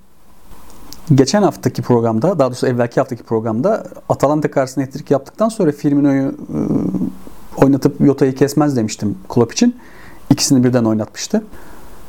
Geçen 1.14 1.42
haftaki 1.42 1.82
programda, 1.82 2.38
daha 2.38 2.48
doğrusu 2.48 2.66
evvelki 2.66 3.00
haftaki 3.00 3.22
programda 3.22 3.86
Atalanta 4.08 4.50
karşısında 4.50 4.84
ettirik 4.84 5.10
yaptıktan 5.10 5.48
sonra 5.48 5.72
Firmino'yu 5.72 6.28
e, 6.28 6.34
oynatıp 7.64 8.00
Yota'yı 8.00 8.34
kesmez 8.34 8.76
demiştim 8.76 9.18
Klopp 9.28 9.52
için. 9.52 9.76
İkisini 10.30 10.64
birden 10.64 10.84
oynatmıştı. 10.84 11.42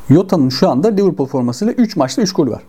Yota'nın 0.10 0.50
şu 0.50 0.70
anda 0.70 0.88
Liverpool 0.88 1.28
formasıyla 1.28 1.74
3 1.74 1.96
maçta 1.96 2.22
3 2.22 2.34
golü 2.34 2.52
var. 2.52 2.62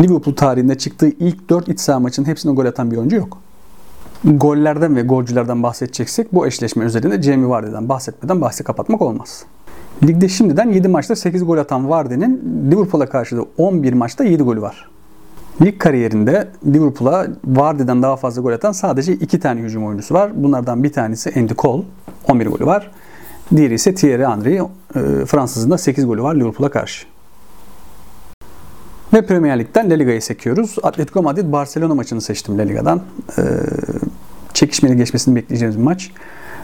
Liverpool 0.00 0.36
tarihinde 0.36 0.78
çıktığı 0.78 1.08
ilk 1.08 1.50
4 1.50 1.68
iç 1.68 1.80
saha 1.80 2.00
maçının 2.00 2.26
hepsinde 2.26 2.54
gol 2.54 2.66
atan 2.66 2.90
bir 2.90 2.96
oyuncu 2.96 3.16
yok. 3.16 3.38
Gollerden 4.24 4.96
ve 4.96 5.02
golcülerden 5.02 5.62
bahsedeceksek 5.62 6.34
bu 6.34 6.46
eşleşme 6.46 6.84
üzerinde 6.84 7.22
Jamie 7.22 7.48
Vardy'den 7.48 7.88
bahsetmeden 7.88 8.40
bahsi 8.40 8.64
kapatmak 8.64 9.02
olmaz. 9.02 9.44
Ligde 10.02 10.28
şimdiden 10.28 10.70
7 10.70 10.88
maçta 10.88 11.16
8 11.16 11.46
gol 11.46 11.58
atan 11.58 11.88
Vardy'nin 11.90 12.42
Liverpool'a 12.70 13.06
karşı 13.06 13.36
da 13.36 13.44
11 13.58 13.92
maçta 13.92 14.24
7 14.24 14.42
golü 14.42 14.62
var. 14.62 14.88
Lig 15.62 15.78
kariyerinde 15.78 16.48
Liverpool'a 16.66 17.26
Vardy'den 17.44 18.02
daha 18.02 18.16
fazla 18.16 18.42
gol 18.42 18.52
atan 18.52 18.72
sadece 18.72 19.12
2 19.12 19.40
tane 19.40 19.60
hücum 19.60 19.86
oyuncusu 19.86 20.14
var. 20.14 20.32
Bunlardan 20.34 20.84
bir 20.84 20.92
tanesi 20.92 21.32
Andy 21.40 21.54
Cole, 21.54 21.82
11 22.28 22.46
golü 22.46 22.66
var. 22.66 22.90
Diğeri 23.56 23.74
ise 23.74 23.94
Thierry 23.94 24.26
Henry, 24.26 24.56
e, 24.56 25.26
Fransız'ın 25.26 25.70
da 25.70 25.78
8 25.78 26.06
golü 26.06 26.22
var 26.22 26.34
Liverpool'a 26.34 26.70
karşı. 26.70 27.06
Ve 29.14 29.26
Premier 29.26 29.58
Lig'den 29.58 29.90
La 29.90 29.94
Liga'yı 29.94 30.22
sekiyoruz. 30.22 30.76
Atletico 30.82 31.22
Madrid 31.22 31.52
Barcelona 31.52 31.94
maçını 31.94 32.20
seçtim 32.20 32.58
La 32.58 32.62
Liga'dan. 32.62 33.02
Ee, 33.38 33.42
çekişmeli 34.54 34.96
geçmesini 34.96 35.36
bekleyeceğimiz 35.36 35.78
bir 35.78 35.82
maç. 35.82 36.10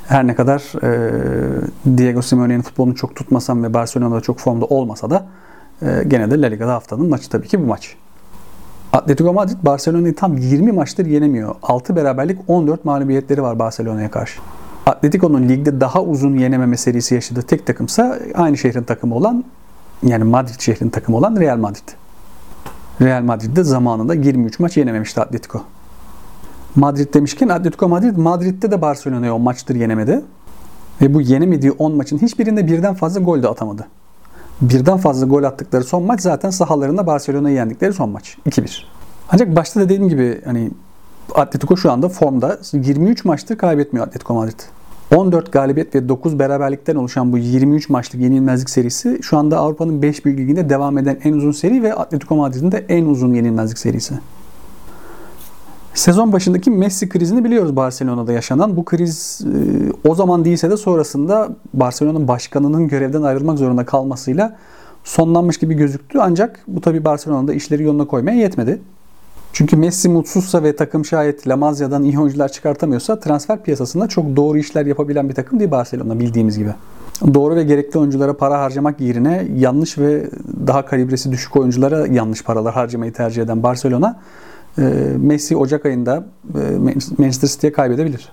Her 0.06 0.26
ne 0.26 0.34
kadar 0.34 0.62
e, 0.82 1.98
Diego 1.98 2.22
Simeone'nin 2.22 2.62
futbolunu 2.62 2.94
çok 2.94 3.16
tutmasam 3.16 3.64
ve 3.64 3.74
Barcelona'da 3.74 4.20
çok 4.20 4.38
formda 4.38 4.64
olmasa 4.64 5.10
da 5.10 5.26
e, 5.82 6.04
gene 6.06 6.30
de 6.30 6.40
La 6.40 6.46
Liga'da 6.46 6.74
haftanın 6.74 7.08
maçı 7.08 7.30
tabii 7.30 7.48
ki 7.48 7.62
bu 7.62 7.66
maç. 7.66 7.96
Atletico 8.92 9.32
Madrid 9.32 9.58
Barcelona'yı 9.62 10.14
tam 10.14 10.36
20 10.36 10.72
maçtır 10.72 11.06
yenemiyor. 11.06 11.54
6 11.62 11.96
beraberlik 11.96 12.38
14 12.48 12.84
mağlubiyetleri 12.84 13.42
var 13.42 13.58
Barcelona'ya 13.58 14.10
karşı. 14.10 14.40
Atletico'nun 14.90 15.48
ligde 15.48 15.80
daha 15.80 16.02
uzun 16.02 16.36
yenememe 16.36 16.76
serisi 16.76 17.14
yaşadığı 17.14 17.42
tek 17.42 17.66
takımsa 17.66 18.18
aynı 18.34 18.58
şehrin 18.58 18.82
takımı 18.82 19.14
olan 19.14 19.44
yani 20.02 20.24
Madrid 20.24 20.60
şehrin 20.60 20.90
takımı 20.90 21.16
olan 21.16 21.36
Real 21.36 21.56
Madrid. 21.56 21.88
Real 23.00 23.22
Madrid'de 23.22 23.64
zamanında 23.64 24.14
23 24.14 24.58
maç 24.58 24.76
yenememişti 24.76 25.20
Atletico. 25.20 25.62
Madrid 26.76 27.14
demişken 27.14 27.48
Atletico 27.48 27.88
Madrid 27.88 28.16
Madrid'de 28.16 28.70
de 28.70 28.82
Barcelona'ya 28.82 29.34
10 29.34 29.42
maçtır 29.42 29.74
yenemedi. 29.74 30.22
Ve 31.00 31.14
bu 31.14 31.20
yenemediği 31.20 31.72
10 31.72 31.96
maçın 31.96 32.18
hiçbirinde 32.18 32.66
birden 32.66 32.94
fazla 32.94 33.20
gol 33.20 33.42
de 33.42 33.48
atamadı. 33.48 33.86
Birden 34.60 34.96
fazla 34.96 35.26
gol 35.26 35.42
attıkları 35.42 35.84
son 35.84 36.02
maç 36.02 36.20
zaten 36.20 36.50
sahalarında 36.50 37.06
Barcelona'yı 37.06 37.56
yendikleri 37.56 37.92
son 37.92 38.10
maç. 38.10 38.36
2-1. 38.46 38.82
Ancak 39.32 39.56
başta 39.56 39.80
dediğim 39.80 40.08
gibi 40.08 40.40
hani 40.44 40.70
Atletico 41.34 41.76
şu 41.76 41.92
anda 41.92 42.08
formda 42.08 42.58
23 42.72 43.24
maçtır 43.24 43.58
kaybetmiyor 43.58 44.06
Atletico 44.06 44.34
Madrid. 44.34 44.60
14 45.16 45.52
galibiyet 45.52 45.94
ve 45.94 46.08
9 46.08 46.38
beraberlikten 46.38 46.96
oluşan 46.96 47.32
bu 47.32 47.38
23 47.38 47.88
maçlık 47.88 48.20
yenilmezlik 48.20 48.70
serisi 48.70 49.18
şu 49.22 49.38
anda 49.38 49.58
Avrupa'nın 49.58 50.02
5 50.02 50.24
büyük 50.24 50.38
liginde 50.38 50.68
devam 50.68 50.98
eden 50.98 51.18
en 51.24 51.32
uzun 51.32 51.52
seri 51.52 51.82
ve 51.82 51.94
Atletico 51.94 52.36
Madrid'in 52.36 52.72
de 52.72 52.84
en 52.88 53.04
uzun 53.04 53.34
yenilmezlik 53.34 53.78
serisi. 53.78 54.14
Sezon 55.94 56.32
başındaki 56.32 56.70
Messi 56.70 57.08
krizini 57.08 57.44
biliyoruz 57.44 57.76
Barcelona'da 57.76 58.32
yaşanan. 58.32 58.76
Bu 58.76 58.84
kriz 58.84 59.40
e, 60.04 60.08
o 60.08 60.14
zaman 60.14 60.44
değilse 60.44 60.70
de 60.70 60.76
sonrasında 60.76 61.48
Barcelona'nın 61.74 62.28
başkanının 62.28 62.88
görevden 62.88 63.22
ayrılmak 63.22 63.58
zorunda 63.58 63.84
kalmasıyla 63.84 64.56
sonlanmış 65.04 65.58
gibi 65.58 65.74
gözüktü. 65.74 66.18
Ancak 66.22 66.60
bu 66.68 66.80
tabi 66.80 67.04
Barcelona'da 67.04 67.54
işleri 67.54 67.82
yoluna 67.82 68.06
koymaya 68.06 68.36
yetmedi. 68.36 68.80
Çünkü 69.52 69.76
Messi 69.76 70.08
mutsuzsa 70.08 70.62
ve 70.62 70.76
takım 70.76 71.04
şayet 71.04 71.48
La 71.48 71.56
Masia'dan 71.56 72.02
iyi 72.02 72.18
oyuncular 72.18 72.48
çıkartamıyorsa 72.48 73.20
transfer 73.20 73.62
piyasasında 73.62 74.08
çok 74.08 74.36
doğru 74.36 74.58
işler 74.58 74.86
yapabilen 74.86 75.28
bir 75.28 75.34
takım 75.34 75.58
değil 75.60 75.70
Barcelona 75.70 76.20
bildiğimiz 76.20 76.58
gibi. 76.58 76.74
Doğru 77.34 77.56
ve 77.56 77.62
gerekli 77.62 77.98
oyunculara 77.98 78.36
para 78.36 78.60
harcamak 78.60 79.00
yerine 79.00 79.48
yanlış 79.56 79.98
ve 79.98 80.26
daha 80.66 80.86
kalibresi 80.86 81.32
düşük 81.32 81.56
oyunculara 81.56 82.06
yanlış 82.06 82.44
paralar 82.44 82.74
harcamayı 82.74 83.12
tercih 83.12 83.42
eden 83.42 83.62
Barcelona 83.62 84.20
e, 84.78 84.82
Messi 85.18 85.56
Ocak 85.56 85.86
ayında 85.86 86.24
e, 86.54 86.78
Manchester 87.18 87.48
City'ye 87.48 87.72
kaybedebilir. 87.72 88.28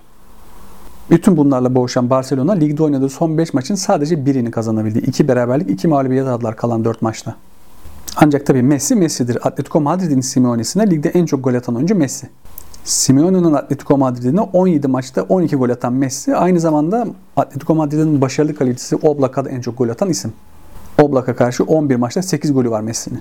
Bütün 1.10 1.36
bunlarla 1.36 1.74
boğuşan 1.74 2.10
Barcelona 2.10 2.52
ligde 2.52 2.82
oynadığı 2.82 3.08
son 3.08 3.38
5 3.38 3.54
maçın 3.54 3.74
sadece 3.74 4.26
birini 4.26 4.50
kazanabildi. 4.50 4.98
2 4.98 5.28
beraberlik, 5.28 5.70
2 5.70 5.88
mağlubiyet 5.88 6.26
aldılar 6.26 6.56
kalan 6.56 6.84
4 6.84 7.02
maçta. 7.02 7.34
Ancak 8.16 8.46
tabii 8.46 8.62
Messi 8.62 8.94
Messi'dir. 8.94 9.46
Atletico 9.46 9.80
Madrid'in 9.80 10.20
Simeone'sine 10.20 10.90
ligde 10.90 11.08
en 11.08 11.26
çok 11.26 11.44
gol 11.44 11.54
atan 11.54 11.76
oyuncu 11.76 11.94
Messi. 11.94 12.28
Simeone'nin 12.84 13.52
Atletico 13.52 13.98
Madrid'ine 13.98 14.40
17 14.40 14.88
maçta 14.88 15.22
12 15.22 15.56
gol 15.56 15.70
atan 15.70 15.92
Messi 15.92 16.36
aynı 16.36 16.60
zamanda 16.60 17.06
Atletico 17.36 17.74
Madrid'in 17.74 18.20
başarılı 18.20 18.54
kalecisi 18.54 18.96
Oblak'a 18.96 19.44
da 19.44 19.50
en 19.50 19.60
çok 19.60 19.78
gol 19.78 19.88
atan 19.88 20.10
isim. 20.10 20.32
Oblak'a 21.02 21.36
karşı 21.36 21.64
11 21.64 21.96
maçta 21.96 22.22
8 22.22 22.52
golü 22.52 22.70
var 22.70 22.80
Messi'nin. 22.80 23.20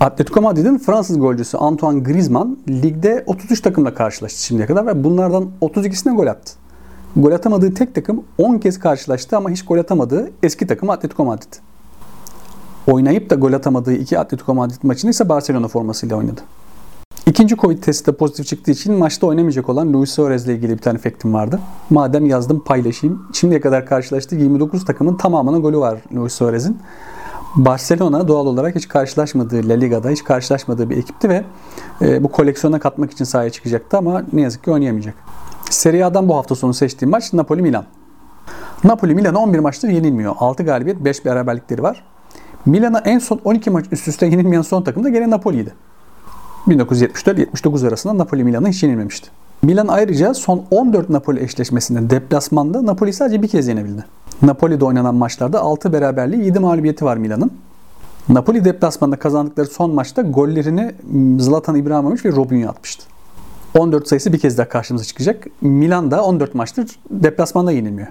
Atletico 0.00 0.42
Madrid'in 0.42 0.78
Fransız 0.78 1.18
golcüsü 1.18 1.56
Antoine 1.56 2.00
Griezmann 2.00 2.58
ligde 2.68 3.24
33 3.26 3.60
takımla 3.60 3.94
karşılaştı 3.94 4.42
şimdiye 4.42 4.66
kadar 4.66 4.86
ve 4.86 5.04
bunlardan 5.04 5.48
32'sine 5.60 6.16
gol 6.16 6.26
attı. 6.26 6.52
Gol 7.16 7.32
atamadığı 7.32 7.74
tek 7.74 7.94
takım 7.94 8.24
10 8.38 8.58
kez 8.58 8.78
karşılaştı 8.78 9.36
ama 9.36 9.50
hiç 9.50 9.64
gol 9.64 9.78
atamadığı 9.78 10.30
eski 10.42 10.66
takım 10.66 10.90
Atletico 10.90 11.24
Madrid 11.24 11.52
oynayıp 12.86 13.30
da 13.30 13.34
gol 13.34 13.52
atamadığı 13.52 13.92
iki 13.92 14.18
Atletico 14.18 14.54
Madrid 14.54 14.78
maçını 14.82 15.10
ise 15.10 15.28
Barcelona 15.28 15.68
formasıyla 15.68 16.16
oynadı. 16.16 16.40
İkinci 17.26 17.56
Covid 17.56 17.82
testi 17.82 18.06
de 18.06 18.16
pozitif 18.16 18.46
çıktığı 18.46 18.70
için 18.70 18.94
maçta 18.94 19.26
oynamayacak 19.26 19.68
olan 19.68 19.92
Luis 19.92 20.10
Suarez 20.10 20.44
ile 20.44 20.54
ilgili 20.54 20.72
bir 20.72 20.82
tane 20.82 20.98
efektim 20.98 21.34
vardı. 21.34 21.60
Madem 21.90 22.26
yazdım 22.26 22.60
paylaşayım. 22.60 23.22
Şimdiye 23.32 23.60
kadar 23.60 23.86
karşılaştığı 23.86 24.36
29 24.36 24.84
takımın 24.84 25.16
tamamına 25.16 25.58
golü 25.58 25.78
var 25.78 25.98
Luis 26.14 26.32
Suarez'in. 26.32 26.78
Barcelona 27.56 28.28
doğal 28.28 28.46
olarak 28.46 28.74
hiç 28.74 28.88
karşılaşmadığı 28.88 29.68
La 29.68 29.74
Liga'da 29.74 30.10
hiç 30.10 30.24
karşılaşmadığı 30.24 30.90
bir 30.90 30.96
ekipti 30.96 31.28
ve 31.28 31.44
e, 32.02 32.22
bu 32.22 32.28
koleksiyona 32.28 32.78
katmak 32.78 33.10
için 33.12 33.24
sahaya 33.24 33.50
çıkacaktı 33.50 33.98
ama 33.98 34.22
ne 34.32 34.40
yazık 34.40 34.64
ki 34.64 34.70
oynayamayacak. 34.70 35.14
Serie 35.70 36.04
A'dan 36.04 36.28
bu 36.28 36.36
hafta 36.36 36.54
sonu 36.54 36.74
seçtiğim 36.74 37.10
maç 37.10 37.32
Napoli-Milan. 37.32 37.84
Napoli 38.84 39.14
Milan 39.14 39.34
11 39.34 39.58
maçtır 39.58 39.88
yenilmiyor. 39.88 40.34
6 40.38 40.62
galibiyet 40.62 41.04
5 41.04 41.24
beraberlikleri 41.24 41.82
var. 41.82 42.04
Milan'a 42.66 42.98
en 42.98 43.18
son 43.18 43.40
12 43.44 43.70
maç 43.70 43.86
üst 43.92 44.08
üste 44.08 44.26
yenilmeyen 44.26 44.62
son 44.62 44.82
takım 44.82 45.04
da 45.04 45.08
gene 45.08 45.30
Napoli'ydi. 45.30 45.74
1974-79 46.68 47.88
arasında 47.88 48.18
Napoli 48.18 48.44
Milan'a 48.44 48.68
hiç 48.68 48.82
yenilmemişti. 48.82 49.30
Milan 49.62 49.88
ayrıca 49.88 50.34
son 50.34 50.62
14 50.70 51.10
Napoli 51.10 51.42
eşleşmesinde 51.42 52.10
deplasmanda 52.10 52.86
Napoli 52.86 53.12
sadece 53.12 53.42
bir 53.42 53.48
kez 53.48 53.68
yenebildi. 53.68 54.04
Napoli'de 54.42 54.84
oynanan 54.84 55.14
maçlarda 55.14 55.60
6 55.60 55.92
beraberliği 55.92 56.44
7 56.44 56.58
mağlubiyeti 56.58 57.04
var 57.04 57.16
Milan'ın. 57.16 57.50
Napoli 58.28 58.64
deplasmanda 58.64 59.16
kazandıkları 59.16 59.66
son 59.66 59.94
maçta 59.94 60.22
gollerini 60.22 60.94
Zlatan 61.38 61.76
İbrahimovic 61.76 62.20
ve 62.24 62.36
Robinho 62.36 62.70
atmıştı. 62.70 63.04
14 63.78 64.08
sayısı 64.08 64.32
bir 64.32 64.38
kez 64.38 64.58
daha 64.58 64.68
karşımıza 64.68 65.04
çıkacak. 65.04 65.46
Milan 65.60 66.10
da 66.10 66.24
14 66.24 66.54
maçtır 66.54 66.90
deplasmanda 67.10 67.72
yenilmiyor. 67.72 68.08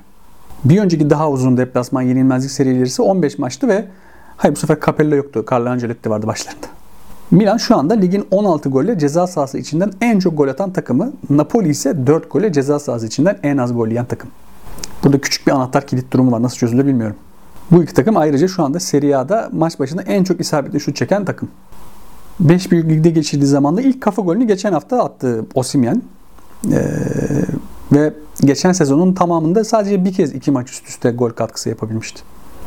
Bir 0.64 0.80
önceki 0.80 1.10
daha 1.10 1.30
uzun 1.30 1.58
deplasman 1.58 2.02
yenilmezlik 2.02 2.52
serileri 2.52 2.84
ise 2.84 3.02
15 3.02 3.40
maçtı 3.40 3.68
ve 3.68 3.86
Hayır 4.40 4.56
bu 4.56 4.60
sefer 4.60 4.78
Capello 4.86 5.16
yoktu. 5.16 5.46
Carlo 5.52 5.70
Ancelotti 5.70 6.10
vardı 6.10 6.28
başlarında. 6.28 6.68
Milan 7.32 7.58
şu 7.58 7.78
anda 7.78 7.94
ligin 7.94 8.28
16 8.32 8.70
golle 8.70 9.00
ceza 9.00 9.28
sahası 9.28 9.58
içinden 9.58 9.92
en 10.02 10.20
çok 10.20 10.38
gol 10.38 10.48
atan 10.48 10.74
takımı. 10.74 11.12
Napoli 11.30 11.70
ise 11.70 12.08
4 12.08 12.32
golle 12.32 12.54
ceza 12.54 12.80
sahası 12.80 13.08
içinden 13.08 13.40
en 13.44 13.58
az 13.58 13.74
gol 13.74 13.88
yiyen 13.88 14.06
takım. 14.06 14.30
Burada 15.04 15.22
küçük 15.22 15.48
bir 15.48 15.52
anahtar 15.52 15.88
kilit 15.88 16.14
durumu 16.14 16.32
var. 16.32 16.42
Nasıl 16.42 16.58
çözülür 16.58 16.86
bilmiyorum. 16.86 17.16
Bu 17.72 17.84
iki 17.84 17.94
takım 17.94 18.18
ayrıca 18.18 18.48
şu 18.48 18.64
anda 18.64 18.80
Serie 18.80 19.16
A'da 19.16 19.50
maç 19.52 19.80
başına 19.80 20.02
en 20.02 20.24
çok 20.24 20.40
isabetli 20.40 20.80
şut 20.80 20.96
çeken 20.96 21.26
takım. 21.26 21.50
5 22.40 22.72
büyük 22.72 22.90
ligde 22.90 23.10
geçirdiği 23.10 23.46
zamanda 23.46 23.82
ilk 23.82 24.02
kafa 24.02 24.22
golünü 24.22 24.48
geçen 24.48 24.74
hafta 24.74 25.04
attı 25.04 25.46
Osimhen. 25.54 26.02
Ee, 26.72 26.86
ve 27.92 28.14
geçen 28.42 28.72
sezonun 28.72 29.14
tamamında 29.14 29.64
sadece 29.64 30.06
bir 30.06 30.14
kez 30.14 30.34
iki 30.34 30.52
maç 30.52 30.72
üst 30.72 30.88
üste 30.88 31.12
gol 31.12 31.30
katkısı 31.30 31.70
yapabilmişti. 31.70 32.22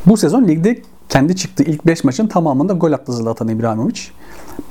Bu 0.07 0.17
sezon 0.17 0.49
ligde 0.49 0.83
kendi 1.13 1.37
çıktığı 1.37 1.63
ilk 1.63 1.87
5 1.87 2.05
maçın 2.05 2.27
tamamında 2.27 2.73
gol 2.73 2.93
attı 2.93 3.13
Zlatan 3.13 3.49
İbrahimovic. 3.49 4.01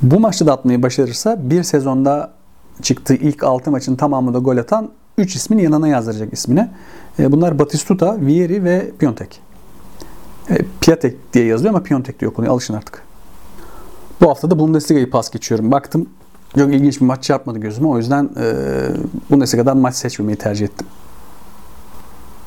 Bu 0.02 0.20
maçta 0.20 0.46
da 0.46 0.54
atmayı 0.54 0.84
başarırsa 0.84 1.38
bir 1.50 1.64
sezonda 1.64 2.32
çıktığı 2.82 3.14
ilk 3.14 3.44
6 3.44 3.72
maçın 3.72 3.96
tamamında 3.96 4.38
gol 4.38 4.58
atan 4.58 4.90
3 5.18 5.36
ismin 5.36 5.58
yanına 5.58 5.88
yazdıracak 5.88 6.34
ismine. 6.34 6.72
E, 7.20 7.32
bunlar 7.32 7.60
Batistuta, 7.60 8.18
Vieri 8.22 8.64
ve 8.64 8.92
Piontek. 9.00 9.42
E, 10.50 10.58
Piatek 10.82 11.34
diye 11.34 11.46
yazılıyor 11.46 11.76
ama 11.76 11.84
Piontek 11.84 12.20
diye 12.20 12.30
okunuyor. 12.30 12.54
Alışın 12.54 12.74
artık. 12.74 13.02
Bu 14.22 14.30
hafta 14.30 14.52
da 14.52 14.60
Bundesliga'yı 14.60 15.10
pas 15.10 15.32
geçiyorum. 15.32 15.72
Baktım 15.72 16.10
çok 16.58 16.74
ilginç 16.74 17.02
bir 17.02 17.06
maç 17.06 17.24
çarpmadı 17.24 17.60
gözüme. 17.60 17.88
O 17.88 17.98
yüzden 17.98 18.30
e, 18.40 18.54
Bundesliga'dan 19.30 19.78
maç 19.78 19.96
seçmemeyi 19.96 20.38
tercih 20.38 20.66
ettim. 20.66 20.88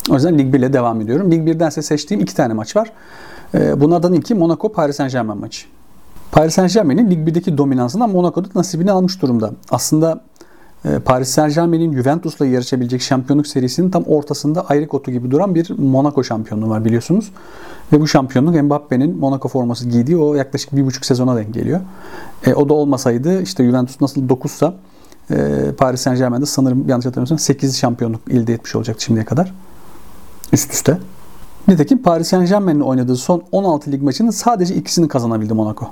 O 0.09 0.13
yüzden 0.13 0.37
Lig 0.37 0.53
1 0.53 0.59
ile 0.59 0.73
devam 0.73 1.01
ediyorum. 1.01 1.31
Lig 1.31 1.49
1'den 1.49 1.67
ise 1.67 1.81
seçtiğim 1.81 2.23
iki 2.23 2.35
tane 2.35 2.53
maç 2.53 2.75
var. 2.75 2.91
Ee, 3.55 3.81
bunlardan 3.81 4.13
ilki 4.13 4.35
Monaco 4.35 4.71
Paris 4.71 4.95
Saint 4.95 5.11
Germain 5.11 5.39
maçı. 5.39 5.65
Paris 6.31 6.53
Saint 6.53 6.73
Germain'in 6.73 7.11
Lig 7.11 7.29
1'deki 7.29 7.57
dominansından 7.57 8.09
Monaco'da 8.09 8.47
nasibini 8.55 8.91
almış 8.91 9.21
durumda. 9.21 9.51
Aslında 9.69 10.21
e, 10.85 10.99
Paris 10.99 11.29
Saint 11.29 11.55
Germain'in 11.55 11.93
Juventus'la 11.93 12.45
yarışabilecek 12.45 13.01
şampiyonluk 13.01 13.47
serisinin 13.47 13.89
tam 13.89 14.03
ortasında 14.03 14.65
ayrık 14.69 14.93
otu 14.93 15.11
gibi 15.11 15.31
duran 15.31 15.55
bir 15.55 15.79
Monaco 15.79 16.23
şampiyonluğu 16.23 16.69
var 16.69 16.85
biliyorsunuz. 16.85 17.31
Ve 17.93 18.01
bu 18.01 18.07
şampiyonluk 18.07 18.63
Mbappe'nin 18.63 19.17
Monaco 19.17 19.47
forması 19.47 19.89
giydiği 19.89 20.17
o 20.17 20.35
yaklaşık 20.35 20.75
bir 20.75 20.85
buçuk 20.85 21.05
sezona 21.05 21.35
denk 21.35 21.53
geliyor. 21.53 21.79
E, 22.45 22.53
o 22.53 22.69
da 22.69 22.73
olmasaydı 22.73 23.41
işte 23.41 23.65
Juventus 23.65 24.01
nasıl 24.01 24.21
9'sa 24.21 24.73
e, 25.31 25.35
Paris 25.77 26.01
Saint 26.01 26.19
Germain'de 26.19 26.45
sanırım 26.45 26.89
yanlış 26.89 27.05
hatırlamıyorsam 27.05 27.39
8 27.39 27.77
şampiyonluk 27.77 28.21
elde 28.31 28.53
etmiş 28.53 28.75
olacaktı 28.75 29.03
şimdiye 29.03 29.25
kadar. 29.25 29.53
Üst 30.53 30.73
üste. 30.73 30.97
Nitekim 31.67 32.03
Paris 32.03 32.27
Saint 32.27 32.49
Germain'in 32.49 32.79
oynadığı 32.79 33.15
son 33.15 33.43
16 33.51 33.91
lig 33.91 34.01
maçının 34.01 34.29
sadece 34.29 34.75
ikisini 34.75 35.07
kazanabildi 35.07 35.53
Monaco. 35.53 35.87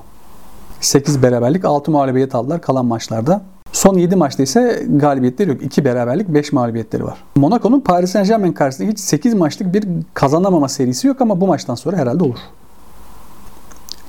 8 0.82 1.24
beraberlik 1.24 1.66
6 1.66 1.92
mağlubiyet 1.92 2.36
aldılar 2.36 2.62
kalan 2.62 2.86
maçlarda. 2.86 3.42
Son 3.72 3.98
7 3.98 4.16
maçta 4.16 4.44
ise 4.44 4.86
galibiyetleri 4.90 5.50
yok. 5.50 5.64
2 5.64 5.86
beraberlik 5.86 6.28
5 6.28 6.54
mağlubiyetleri 6.54 7.04
var. 7.06 7.24
Monaco'nun 7.36 7.80
Paris 7.80 8.12
Saint 8.12 8.28
Germain 8.28 8.54
karşısında 8.54 8.88
hiç 8.88 9.00
8 9.00 9.34
maçlık 9.34 9.74
bir 9.74 9.88
kazanamama 10.14 10.68
serisi 10.70 11.08
yok 11.08 11.22
ama 11.22 11.42
bu 11.42 11.48
maçtan 11.48 11.76
sonra 11.76 11.98
herhalde 11.98 12.24
olur. 12.24 12.40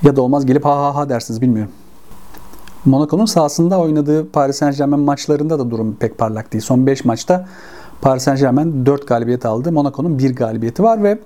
Ya 0.03 0.17
da 0.17 0.23
olmaz 0.23 0.47
gelip 0.47 0.65
ha 0.65 0.77
ha 0.77 0.95
ha 0.95 1.09
dersiniz 1.09 1.41
bilmiyorum. 1.41 1.73
Monaco'nun 2.85 3.27
sahasında 3.27 3.81
oynadığı 3.81 4.31
Paris 4.31 4.57
Saint 4.57 4.79
Germain 4.79 5.03
maçlarında 5.03 5.59
da 5.59 5.71
durum 5.71 5.97
pek 6.01 6.19
parlak 6.19 6.53
değil. 6.53 6.65
Son 6.65 6.87
5 6.87 7.05
maçta 7.05 7.49
Paris 8.03 8.23
Saint 8.23 8.41
Germain 8.41 8.87
4 8.87 9.09
galibiyet 9.09 9.47
aldı. 9.47 9.73
Monaco'nun 9.73 10.19
1 10.19 10.37
galibiyeti 10.37 10.83
var 10.83 11.03
ve 11.03 11.19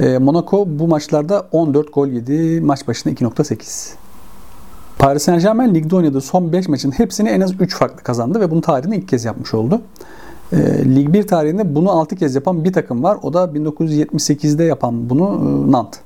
e, 0.00 0.18
Monaco 0.18 0.66
bu 0.68 0.88
maçlarda 0.88 1.46
14 1.52 1.94
gol 1.94 2.08
yedi. 2.08 2.60
Maç 2.60 2.88
başına 2.88 3.12
2.8. 3.12 3.94
Paris 4.98 5.22
Saint 5.22 5.42
Germain 5.42 5.74
ligde 5.74 5.96
oynadığı 5.96 6.20
son 6.20 6.52
5 6.52 6.68
maçın 6.68 6.90
hepsini 6.90 7.28
en 7.28 7.40
az 7.40 7.60
3 7.60 7.74
farklı 7.74 8.02
kazandı 8.02 8.40
ve 8.40 8.50
bunu 8.50 8.60
tarihinde 8.60 8.96
ilk 8.96 9.08
kez 9.08 9.24
yapmış 9.24 9.54
oldu. 9.54 9.82
E, 10.52 10.56
Lig 10.94 11.12
1 11.12 11.26
tarihinde 11.26 11.74
bunu 11.74 11.90
6 11.90 12.16
kez 12.16 12.34
yapan 12.34 12.64
bir 12.64 12.72
takım 12.72 13.02
var. 13.02 13.18
O 13.22 13.32
da 13.32 13.44
1978'de 13.44 14.64
yapan 14.64 15.10
bunu 15.10 15.24
e, 15.24 15.72
Nantes. 15.72 16.00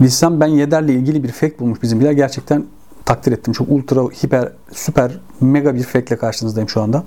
Bilsem 0.00 0.40
ben 0.40 0.46
Yeder'le 0.46 0.88
ilgili 0.88 1.24
bir 1.24 1.28
fake 1.28 1.58
bulmuş 1.58 1.82
bizimkiler. 1.82 2.12
Gerçekten 2.12 2.64
takdir 3.04 3.32
ettim. 3.32 3.52
Çok 3.52 3.68
ultra, 3.70 4.02
hiper, 4.02 4.52
süper, 4.72 5.20
mega 5.40 5.74
bir 5.74 5.82
fake 5.82 6.06
ile 6.06 6.16
karşınızdayım 6.16 6.68
şu 6.68 6.82
anda. 6.82 7.04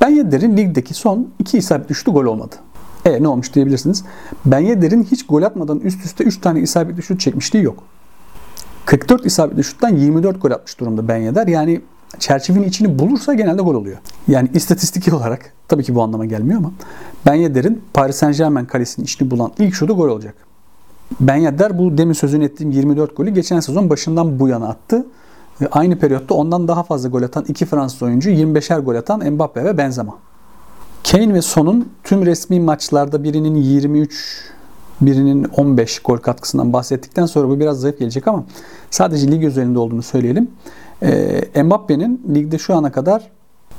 Ben 0.00 0.08
Yedder'in 0.08 0.56
ligdeki 0.56 0.94
son 0.94 1.28
2 1.38 1.58
isabetli 1.58 1.94
şutu 1.94 2.12
gol 2.12 2.24
olmadı. 2.24 2.56
E 3.04 3.22
ne 3.22 3.28
olmuş 3.28 3.54
diyebilirsiniz. 3.54 4.04
Ben 4.46 4.58
Yedder'in 4.58 5.02
hiç 5.02 5.26
gol 5.26 5.42
atmadan 5.42 5.80
üst 5.80 6.04
üste 6.04 6.24
3 6.24 6.40
tane 6.40 6.60
isabetli 6.60 7.02
şut 7.02 7.20
çekmişliği 7.20 7.64
yok. 7.64 7.82
44 8.86 9.26
isabetli 9.26 9.64
şuttan 9.64 9.96
24 9.96 10.42
gol 10.42 10.50
atmış 10.50 10.80
durumda 10.80 11.08
Ben 11.08 11.16
Yedder. 11.16 11.46
Yani 11.46 11.80
çerçevenin 12.18 12.68
içini 12.68 12.98
bulursa 12.98 13.34
genelde 13.34 13.62
gol 13.62 13.74
oluyor. 13.74 13.96
Yani 14.28 14.48
istatistik 14.54 15.14
olarak 15.14 15.52
tabii 15.68 15.84
ki 15.84 15.94
bu 15.94 16.02
anlama 16.02 16.24
gelmiyor 16.24 16.58
ama 16.58 16.72
Ben 17.26 17.34
Yedder'in 17.34 17.82
Paris 17.94 18.16
Saint 18.16 18.36
Germain 18.36 18.64
kalesinin 18.64 19.04
içini 19.04 19.30
bulan 19.30 19.52
ilk 19.58 19.74
şutu 19.74 19.96
gol 19.96 20.08
olacak. 20.08 20.34
Ben 21.20 21.36
Yedder 21.36 21.78
bu 21.78 21.98
demin 21.98 22.12
sözünü 22.12 22.44
ettiğim 22.44 22.70
24 22.70 23.16
golü 23.16 23.30
geçen 23.30 23.60
sezon 23.60 23.90
başından 23.90 24.40
bu 24.40 24.48
yana 24.48 24.68
attı. 24.68 25.06
Aynı 25.70 25.98
periyotta 25.98 26.34
ondan 26.34 26.68
daha 26.68 26.82
fazla 26.82 27.08
gol 27.08 27.22
atan 27.22 27.44
iki 27.48 27.66
Fransız 27.66 28.02
oyuncu 28.02 28.30
25'er 28.30 28.80
gol 28.80 28.94
atan 28.94 29.32
Mbappe 29.32 29.64
ve 29.64 29.78
Benzema. 29.78 30.18
Kane 31.04 31.34
ve 31.34 31.42
Son'un 31.42 31.88
tüm 32.04 32.26
resmi 32.26 32.60
maçlarda 32.60 33.24
birinin 33.24 33.54
23, 33.54 34.50
birinin 35.00 35.44
15 35.44 35.98
gol 35.98 36.16
katkısından 36.16 36.72
bahsettikten 36.72 37.26
sonra 37.26 37.48
bu 37.48 37.60
biraz 37.60 37.80
zayıf 37.80 37.98
gelecek 37.98 38.28
ama 38.28 38.44
sadece 38.90 39.32
lig 39.32 39.44
özelinde 39.44 39.78
olduğunu 39.78 40.02
söyleyelim. 40.02 40.50
E, 41.02 41.62
Mbappe'nin 41.62 42.22
ligde 42.34 42.58
şu 42.58 42.74
ana 42.74 42.92
kadar 42.92 43.30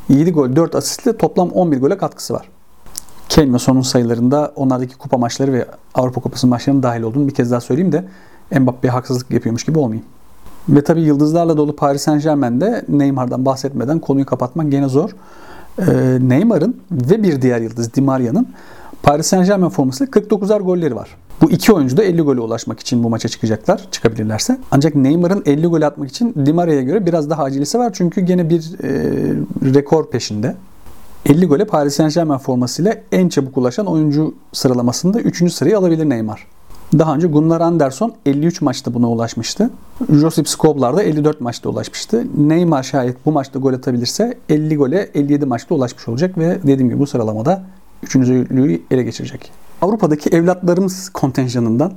7 0.09 0.31
gol 0.31 0.55
4 0.55 0.75
asistle 0.75 1.17
toplam 1.17 1.49
11 1.49 1.79
gole 1.79 1.97
katkısı 1.97 2.33
var. 2.33 2.49
Kane 3.35 3.53
ve 3.53 3.59
Son'un 3.59 3.81
sayılarında 3.81 4.53
onlardaki 4.55 4.97
kupa 4.97 5.17
maçları 5.17 5.53
ve 5.53 5.65
Avrupa 5.93 6.21
Kupası 6.21 6.47
maçlarının 6.47 6.83
dahil 6.83 7.01
olduğunu 7.01 7.27
bir 7.27 7.33
kez 7.33 7.51
daha 7.51 7.61
söyleyeyim 7.61 7.91
de 7.91 8.05
Mbappe'ye 8.59 8.91
haksızlık 8.91 9.31
yapıyormuş 9.31 9.63
gibi 9.63 9.79
olmayayım. 9.79 10.05
Ve 10.69 10.83
tabii 10.83 11.01
yıldızlarla 11.01 11.57
dolu 11.57 11.75
Paris 11.75 12.01
Saint 12.01 12.23
Germain'de 12.23 12.85
Neymar'dan 12.89 13.45
bahsetmeden 13.45 13.99
konuyu 13.99 14.25
kapatmak 14.25 14.71
gene 14.71 14.89
zor. 14.89 15.09
Ee, 15.79 16.17
Neymar'ın 16.21 16.77
ve 16.91 17.23
bir 17.23 17.41
diğer 17.41 17.61
yıldız 17.61 17.93
Di 17.93 18.01
Maria'nın 18.01 18.47
Paris 19.03 19.27
Saint 19.27 19.47
Germain 19.47 19.69
formasıyla 19.69 20.11
49'ar 20.11 20.61
golleri 20.61 20.95
var. 20.95 21.09
Bu 21.41 21.51
iki 21.51 21.73
oyuncu 21.73 21.97
da 21.97 22.03
50 22.03 22.21
gole 22.21 22.39
ulaşmak 22.39 22.79
için 22.79 23.03
bu 23.03 23.09
maça 23.09 23.29
çıkacaklar, 23.29 23.87
çıkabilirlerse. 23.91 24.57
Ancak 24.71 24.95
Neymar'ın 24.95 25.43
50 25.45 25.67
gol 25.67 25.81
atmak 25.81 26.09
için 26.09 26.35
Di 26.45 26.53
Maria'ya 26.53 26.81
göre 26.81 27.05
biraz 27.05 27.29
daha 27.29 27.43
acelesi 27.43 27.79
var. 27.79 27.91
Çünkü 27.93 28.21
gene 28.21 28.49
bir 28.49 28.73
e, 28.83 28.89
rekor 29.73 30.09
peşinde. 30.09 30.55
50 31.25 31.45
gole 31.45 31.65
Paris 31.65 31.95
Saint 31.95 32.13
Germain 32.13 32.37
formasıyla 32.37 32.95
en 33.11 33.29
çabuk 33.29 33.57
ulaşan 33.57 33.85
oyuncu 33.85 34.35
sıralamasında 34.53 35.19
3. 35.19 35.53
sırayı 35.53 35.77
alabilir 35.77 36.09
Neymar. 36.09 36.47
Daha 36.97 37.15
önce 37.15 37.27
Gunnar 37.27 37.61
Anderson 37.61 38.13
53 38.25 38.61
maçta 38.61 38.93
buna 38.93 39.09
ulaşmıştı. 39.09 39.69
Josip 40.09 40.49
Skoblar 40.49 40.97
da 40.97 41.03
54 41.03 41.41
maçta 41.41 41.69
ulaşmıştı. 41.69 42.23
Neymar 42.37 42.83
şayet 42.83 43.25
bu 43.25 43.31
maçta 43.31 43.59
gol 43.59 43.73
atabilirse 43.73 44.37
50 44.49 44.75
gole 44.75 45.09
57 45.13 45.45
maçta 45.45 45.75
ulaşmış 45.75 46.07
olacak 46.07 46.37
ve 46.37 46.59
dediğim 46.63 46.89
gibi 46.89 46.99
bu 46.99 47.07
sıralamada 47.07 47.63
3. 48.03 48.09
üçüncülüğü 48.09 48.81
ele 48.91 49.03
geçirecek. 49.03 49.51
Avrupa'daki 49.81 50.29
evlatlarımız 50.29 51.09
kontenjanından 51.09 51.93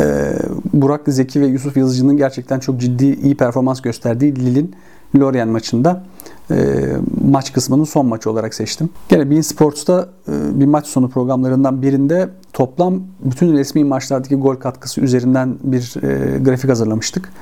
e, 0.00 0.32
Burak 0.72 1.00
Zeki 1.06 1.40
ve 1.40 1.46
Yusuf 1.46 1.76
Yazıcı'nın 1.76 2.16
gerçekten 2.16 2.60
çok 2.60 2.80
ciddi 2.80 3.04
iyi 3.04 3.36
performans 3.36 3.80
gösterdiği 3.80 4.36
Lille'in 4.36 4.74
Lorient 5.16 5.52
maçında 5.52 6.02
e, 6.50 6.86
maç 7.30 7.52
kısmının 7.52 7.84
son 7.84 8.06
maçı 8.06 8.30
olarak 8.30 8.54
seçtim. 8.54 8.90
Gene 9.08 9.30
Bein 9.30 9.40
Sports'ta 9.40 10.08
e, 10.28 10.60
bir 10.60 10.66
maç 10.66 10.86
sonu 10.86 11.08
programlarından 11.08 11.82
birinde 11.82 12.28
toplam 12.52 13.00
bütün 13.24 13.52
resmi 13.52 13.84
maçlardaki 13.84 14.36
gol 14.36 14.54
katkısı 14.56 15.00
üzerinden 15.00 15.56
bir 15.62 15.94
e, 16.02 16.38
grafik 16.38 16.70
hazırlamıştık. 16.70 17.32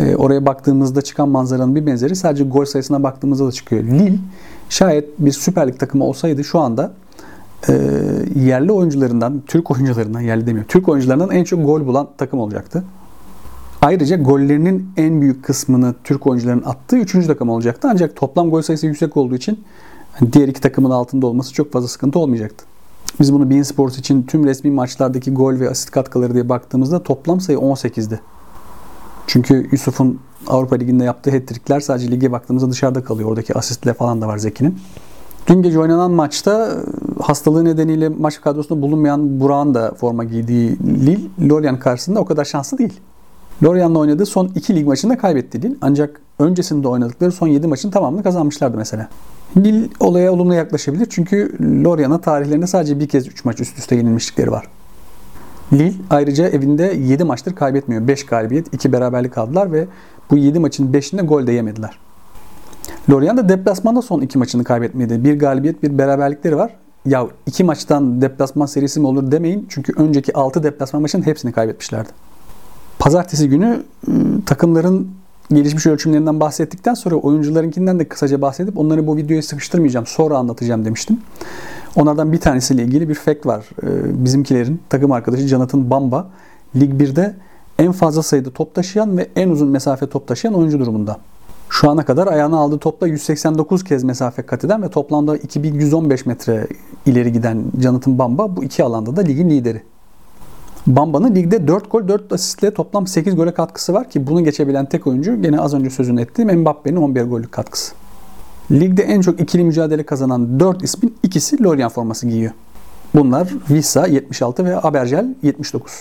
E, 0.00 0.16
oraya 0.16 0.46
baktığımızda 0.46 1.02
çıkan 1.02 1.28
manzaranın 1.28 1.74
bir 1.74 1.86
benzeri 1.86 2.16
sadece 2.16 2.44
gol 2.44 2.64
sayısına 2.64 3.02
baktığımızda 3.02 3.46
da 3.46 3.52
çıkıyor. 3.52 3.84
Lille 3.84 4.18
şayet 4.68 5.18
bir 5.18 5.32
Süper 5.32 5.68
Lig 5.68 5.78
takımı 5.78 6.04
olsaydı 6.04 6.44
şu 6.44 6.58
anda 6.58 6.92
e, 7.68 7.72
yerli 8.36 8.72
oyuncularından, 8.72 9.42
Türk 9.46 9.70
oyuncularından, 9.70 10.20
yerli 10.20 10.46
demiyorum, 10.46 10.68
Türk 10.68 10.88
oyuncularından 10.88 11.30
en 11.30 11.44
çok 11.44 11.64
gol 11.64 11.86
bulan 11.86 12.08
takım 12.18 12.40
olacaktı. 12.40 12.84
Ayrıca 13.82 14.16
gollerinin 14.16 14.90
en 14.96 15.20
büyük 15.20 15.44
kısmını 15.44 15.94
Türk 16.04 16.26
oyuncuların 16.26 16.62
attığı 16.66 16.96
3. 16.96 17.26
takım 17.26 17.48
olacaktı. 17.48 17.88
Ancak 17.90 18.16
toplam 18.16 18.50
gol 18.50 18.62
sayısı 18.62 18.86
yüksek 18.86 19.16
olduğu 19.16 19.34
için 19.34 19.64
diğer 20.32 20.48
iki 20.48 20.60
takımın 20.60 20.90
altında 20.90 21.26
olması 21.26 21.54
çok 21.54 21.72
fazla 21.72 21.88
sıkıntı 21.88 22.18
olmayacaktı. 22.18 22.64
Biz 23.20 23.32
bunu 23.32 23.50
Bein 23.50 23.62
Sports 23.62 23.98
için 23.98 24.22
tüm 24.22 24.44
resmi 24.44 24.70
maçlardaki 24.70 25.30
gol 25.30 25.60
ve 25.60 25.70
asist 25.70 25.90
katkıları 25.90 26.34
diye 26.34 26.48
baktığımızda 26.48 27.02
toplam 27.02 27.40
sayı 27.40 27.58
18'di. 27.58 28.20
Çünkü 29.26 29.68
Yusuf'un 29.72 30.20
Avrupa 30.46 30.76
Ligi'nde 30.76 31.04
yaptığı 31.04 31.30
hat 31.68 31.84
sadece 31.84 32.10
lige 32.10 32.32
baktığımızda 32.32 32.70
dışarıda 32.70 33.04
kalıyor. 33.04 33.28
Oradaki 33.28 33.54
asistler 33.54 33.94
falan 33.94 34.20
da 34.20 34.28
var 34.28 34.38
Zeki'nin. 34.38 34.78
Dün 35.46 35.62
gece 35.62 35.78
oynanan 35.78 36.10
maçta 36.10 36.76
hastalığı 37.20 37.64
nedeniyle 37.64 38.08
maç 38.08 38.40
kadrosunda 38.40 38.82
bulunmayan 38.82 39.40
Burak'ın 39.40 39.74
da 39.74 39.94
forma 40.00 40.24
giydiği 40.24 40.78
Lille, 40.78 41.48
Lorient 41.48 41.80
karşısında 41.80 42.20
o 42.20 42.24
kadar 42.24 42.44
şanslı 42.44 42.78
değil. 42.78 43.00
Lorient'la 43.64 43.98
oynadığı 43.98 44.26
son 44.26 44.50
iki 44.54 44.76
lig 44.76 44.86
maçında 44.86 45.18
kaybetti 45.18 45.62
Lille. 45.62 45.74
Ancak 45.80 46.20
öncesinde 46.38 46.88
oynadıkları 46.88 47.32
son 47.32 47.46
7 47.46 47.66
maçın 47.66 47.90
tamamını 47.90 48.22
kazanmışlardı 48.22 48.76
mesela. 48.76 49.08
Lille 49.56 49.88
olaya 50.00 50.32
olumlu 50.32 50.54
yaklaşabilir 50.54 51.06
çünkü 51.10 51.56
Lorient'a 51.84 52.20
tarihlerinde 52.20 52.66
sadece 52.66 53.00
bir 53.00 53.08
kez 53.08 53.26
3 53.26 53.44
maç 53.44 53.60
üst 53.60 53.78
üste 53.78 53.96
yenilmişlikleri 53.96 54.50
var. 54.50 54.68
Lille 55.72 55.94
ayrıca 56.10 56.48
evinde 56.48 56.82
7 56.82 57.24
maçtır 57.24 57.54
kaybetmiyor. 57.54 58.08
5 58.08 58.26
galibiyet, 58.26 58.74
2 58.74 58.92
beraberlik 58.92 59.38
aldılar 59.38 59.72
ve 59.72 59.86
bu 60.30 60.36
7 60.36 60.58
maçın 60.58 60.92
5'inde 60.92 61.26
gol 61.26 61.46
de 61.46 61.52
yemediler. 61.52 61.98
Lorient 63.10 63.38
da 63.38 63.48
deplasmanda 63.48 64.02
son 64.02 64.20
2 64.20 64.38
maçını 64.38 64.64
kaybetmedi. 64.64 65.24
Bir 65.24 65.38
galibiyet, 65.38 65.82
bir 65.82 65.98
beraberlikleri 65.98 66.56
var. 66.56 66.76
Ya 67.06 67.26
iki 67.46 67.64
maçtan 67.64 68.22
deplasman 68.22 68.66
serisi 68.66 69.00
mi 69.00 69.06
olur 69.06 69.30
demeyin. 69.30 69.66
Çünkü 69.68 69.92
önceki 69.96 70.36
6 70.36 70.62
deplasman 70.62 71.02
maçının 71.02 71.26
hepsini 71.26 71.52
kaybetmişlerdi. 71.52 72.08
Pazartesi 72.98 73.48
günü 73.48 73.82
ıı, 74.08 74.44
takımların 74.46 75.08
gelişmiş 75.50 75.86
ölçümlerinden 75.86 76.40
bahsettikten 76.40 76.94
sonra 76.94 77.14
oyuncularınkinden 77.14 77.98
de 77.98 78.08
kısaca 78.08 78.42
bahsedip 78.42 78.78
onları 78.78 79.06
bu 79.06 79.16
videoya 79.16 79.42
sıkıştırmayacağım. 79.42 80.06
Sonra 80.06 80.38
anlatacağım 80.38 80.84
demiştim. 80.84 81.20
Onlardan 81.96 82.32
bir 82.32 82.40
tanesiyle 82.40 82.82
ilgili 82.82 83.08
bir 83.08 83.14
fact 83.14 83.46
var. 83.46 83.66
Bizimkilerin 84.04 84.80
takım 84.88 85.12
arkadaşı 85.12 85.46
Jonathan 85.46 85.90
Bamba 85.90 86.28
Lig 86.76 87.02
1'de 87.02 87.34
en 87.78 87.92
fazla 87.92 88.22
sayıda 88.22 88.50
top 88.50 88.74
taşıyan 88.74 89.18
ve 89.18 89.28
en 89.36 89.48
uzun 89.48 89.68
mesafe 89.68 90.06
top 90.06 90.28
taşıyan 90.28 90.54
oyuncu 90.54 90.78
durumunda. 90.78 91.16
Şu 91.68 91.90
ana 91.90 92.04
kadar 92.04 92.26
ayağına 92.26 92.56
aldığı 92.56 92.78
topla 92.78 93.06
189 93.06 93.84
kez 93.84 94.04
mesafe 94.04 94.42
kat 94.42 94.64
eden 94.64 94.82
ve 94.82 94.88
toplamda 94.88 95.36
2115 95.36 96.26
metre 96.26 96.66
ileri 97.06 97.32
giden 97.32 97.64
Jonathan 97.82 98.18
Bamba 98.18 98.56
bu 98.56 98.64
iki 98.64 98.84
alanda 98.84 99.16
da 99.16 99.20
ligin 99.20 99.50
lideri. 99.50 99.82
Bamba'nın 100.86 101.34
ligde 101.34 101.68
4 101.68 101.90
gol 101.90 102.08
4 102.08 102.32
asistle 102.32 102.74
toplam 102.74 103.06
8 103.06 103.36
gole 103.36 103.54
katkısı 103.54 103.94
var 103.94 104.10
ki 104.10 104.26
bunu 104.26 104.44
geçebilen 104.44 104.86
tek 104.86 105.06
oyuncu 105.06 105.42
gene 105.42 105.60
az 105.60 105.74
önce 105.74 105.90
sözünü 105.90 106.20
ettiğim 106.20 106.60
Mbappe'nin 106.60 106.96
11 106.96 107.22
gollük 107.22 107.52
katkısı. 107.52 107.92
Ligde 108.70 109.02
en 109.02 109.20
çok 109.20 109.40
ikili 109.40 109.64
mücadele 109.64 110.02
kazanan 110.02 110.60
4 110.60 110.82
ismin 110.82 111.16
ikisi 111.22 111.64
Lorient 111.64 111.92
forması 111.92 112.26
giyiyor. 112.26 112.52
Bunlar 113.14 113.48
Vissa 113.70 114.06
76 114.06 114.64
ve 114.64 114.82
Abergel 114.82 115.34
79. 115.42 115.92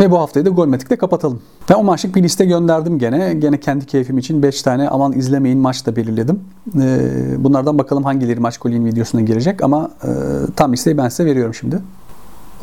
Ve 0.00 0.10
bu 0.10 0.18
haftayı 0.18 0.46
da 0.46 0.50
Golmetik'te 0.50 0.96
kapatalım. 0.96 1.40
Ben 1.70 1.74
o 1.74 1.82
maçlık 1.82 2.16
bir 2.16 2.22
liste 2.22 2.44
gönderdim 2.44 2.98
gene. 2.98 3.34
Gene 3.34 3.60
kendi 3.60 3.86
keyfim 3.86 4.18
için 4.18 4.42
5 4.42 4.62
tane 4.62 4.88
aman 4.88 5.12
izlemeyin 5.12 5.58
maç 5.58 5.86
da 5.86 5.96
belirledim. 5.96 6.40
Ee, 6.80 7.44
bunlardan 7.44 7.78
bakalım 7.78 8.04
hangileri 8.04 8.40
maç 8.40 8.58
golün 8.58 8.86
videosuna 8.86 9.20
girecek 9.20 9.62
ama 9.62 9.90
e, 10.04 10.08
tam 10.56 10.72
listeyi 10.72 10.98
ben 10.98 11.08
size 11.08 11.24
veriyorum 11.24 11.54
şimdi. 11.54 11.78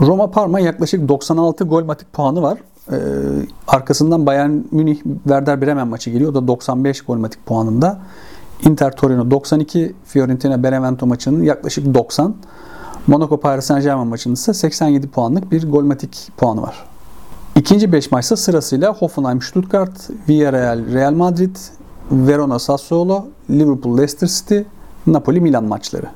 Roma 0.01 0.31
Parma 0.31 0.59
yaklaşık 0.59 1.09
96 1.09 1.63
gol 1.63 1.83
matik 1.83 2.13
puanı 2.13 2.41
var. 2.41 2.59
Ee, 2.91 2.95
arkasından 3.67 4.25
Bayern 4.25 4.51
Münih 4.71 4.97
Werder 5.23 5.61
Bremen 5.61 5.87
maçı 5.87 6.09
geliyor. 6.09 6.31
O 6.31 6.35
da 6.35 6.47
95 6.47 7.01
gol 7.01 7.17
matik 7.17 7.45
puanında. 7.45 7.99
Inter 8.63 8.95
Torino 8.95 9.31
92, 9.31 9.95
Fiorentina 10.05 10.63
Benevento 10.63 11.07
maçının 11.07 11.43
yaklaşık 11.43 11.93
90. 11.93 12.35
Monaco 13.07 13.39
Paris 13.39 13.65
Saint 13.65 13.83
Germain 13.83 14.07
maçının 14.07 14.33
ise 14.33 14.53
87 14.53 15.07
puanlık 15.07 15.51
bir 15.51 15.71
golmatik 15.71 16.31
puanı 16.37 16.61
var. 16.61 16.85
İkinci 17.55 17.91
5 17.91 18.11
maçta 18.11 18.37
sırasıyla 18.37 18.93
Hoffenheim 18.93 19.41
Stuttgart, 19.41 20.09
Villarreal 20.29 20.93
Real 20.93 21.13
Madrid, 21.13 21.55
Verona 22.11 22.59
Sassuolo, 22.59 23.25
Liverpool 23.49 23.97
Leicester 23.97 24.27
City, 24.27 24.59
Napoli 25.07 25.41
Milan 25.41 25.63
maçları. 25.63 26.07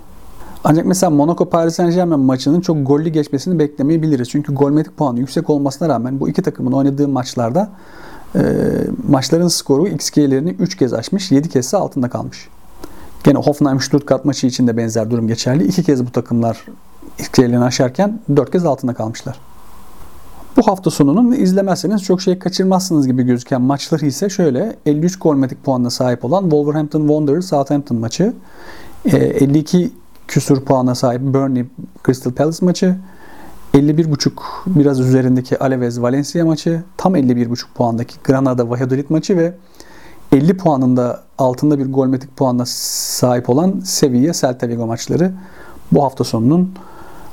Ancak 0.63 0.85
mesela 0.85 1.09
Monaco 1.09 1.49
Paris 1.49 1.75
Saint 1.75 1.93
Germain 1.93 2.19
maçının 2.19 2.61
çok 2.61 2.87
gollü 2.87 3.09
geçmesini 3.09 3.59
beklemeyebiliriz. 3.59 4.29
Çünkü 4.29 4.55
golmetik 4.55 4.97
puanı 4.97 5.19
yüksek 5.19 5.49
olmasına 5.49 5.89
rağmen 5.89 6.19
bu 6.19 6.29
iki 6.29 6.41
takımın 6.41 6.71
oynadığı 6.71 7.07
maçlarda 7.07 7.69
e, 8.35 8.41
maçların 9.07 9.47
skoru 9.47 9.87
XG'lerini 9.87 10.49
3 10.49 10.77
kez 10.77 10.93
aşmış, 10.93 11.31
7 11.31 11.49
kez 11.49 11.65
ise 11.65 11.77
altında 11.77 12.09
kalmış. 12.09 12.49
Gene 13.23 13.37
Hoffenheim 13.37 13.79
Stuttgart 13.79 14.25
maçı 14.25 14.47
için 14.47 14.67
de 14.67 14.77
benzer 14.77 15.11
durum 15.11 15.27
geçerli. 15.27 15.67
İki 15.67 15.83
kez 15.83 16.05
bu 16.05 16.11
takımlar 16.11 16.65
XG'lerini 17.19 17.63
aşarken 17.63 18.19
4 18.35 18.51
kez 18.51 18.65
altında 18.65 18.93
kalmışlar. 18.93 19.39
Bu 20.57 20.67
hafta 20.67 20.89
sonunun 20.89 21.31
izlemezseniz 21.31 22.03
çok 22.03 22.21
şey 22.21 22.39
kaçırmazsınız 22.39 23.07
gibi 23.07 23.23
gözüken 23.23 23.61
maçları 23.61 24.05
ise 24.05 24.29
şöyle 24.29 24.75
53 24.85 25.19
golmetik 25.19 25.63
puanına 25.63 25.89
sahip 25.89 26.25
olan 26.25 26.41
Wolverhampton 26.41 26.99
Wanderers 26.99 27.45
Southampton 27.45 27.97
maçı, 27.97 28.33
52 29.05 29.77
e, 29.77 29.89
küsur 30.29 30.65
puana 30.65 30.95
sahip 30.95 31.21
Burnley 31.21 31.65
Crystal 32.05 32.31
Palace 32.31 32.65
maçı, 32.65 32.95
51.5 33.73 34.31
biraz 34.65 34.99
üzerindeki 34.99 35.59
Alaves 35.59 36.01
Valencia 36.01 36.45
maçı, 36.45 36.83
tam 36.97 37.15
51.5 37.15 37.63
puandaki 37.75 38.15
Granada 38.23 38.69
Valladolid 38.69 39.05
maçı 39.09 39.37
ve 39.37 39.53
50 40.31 40.57
puanında 40.57 41.23
altında 41.37 41.79
bir 41.79 41.93
golmetik 41.93 42.37
puanla 42.37 42.63
sahip 42.65 43.49
olan 43.49 43.81
Sevilla 43.85 44.33
Celta 44.33 44.67
Vigo 44.67 44.87
maçları 44.87 45.31
bu 45.91 46.03
hafta 46.03 46.23
sonunun 46.23 46.73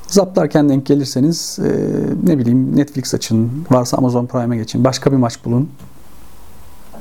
zaplarken 0.07 0.69
denk 0.69 0.87
gelirseniz 0.87 1.59
e, 1.59 1.71
ne 2.25 2.39
bileyim 2.39 2.77
Netflix 2.77 3.15
açın, 3.15 3.51
varsa 3.71 3.97
Amazon 3.97 4.27
Prime'e 4.27 4.59
geçin, 4.59 4.85
başka 4.85 5.13
bir 5.13 5.17
maç 5.17 5.45
bulun. 5.45 5.71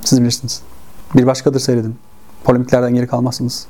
Siz 0.03 0.21
bilirsiniz. 0.21 0.61
Bir 1.15 1.27
başkadır 1.27 1.59
seyredin. 1.59 1.95
Polemiklerden 2.43 2.95
geri 2.95 3.07
kalmazsınız. 3.07 3.67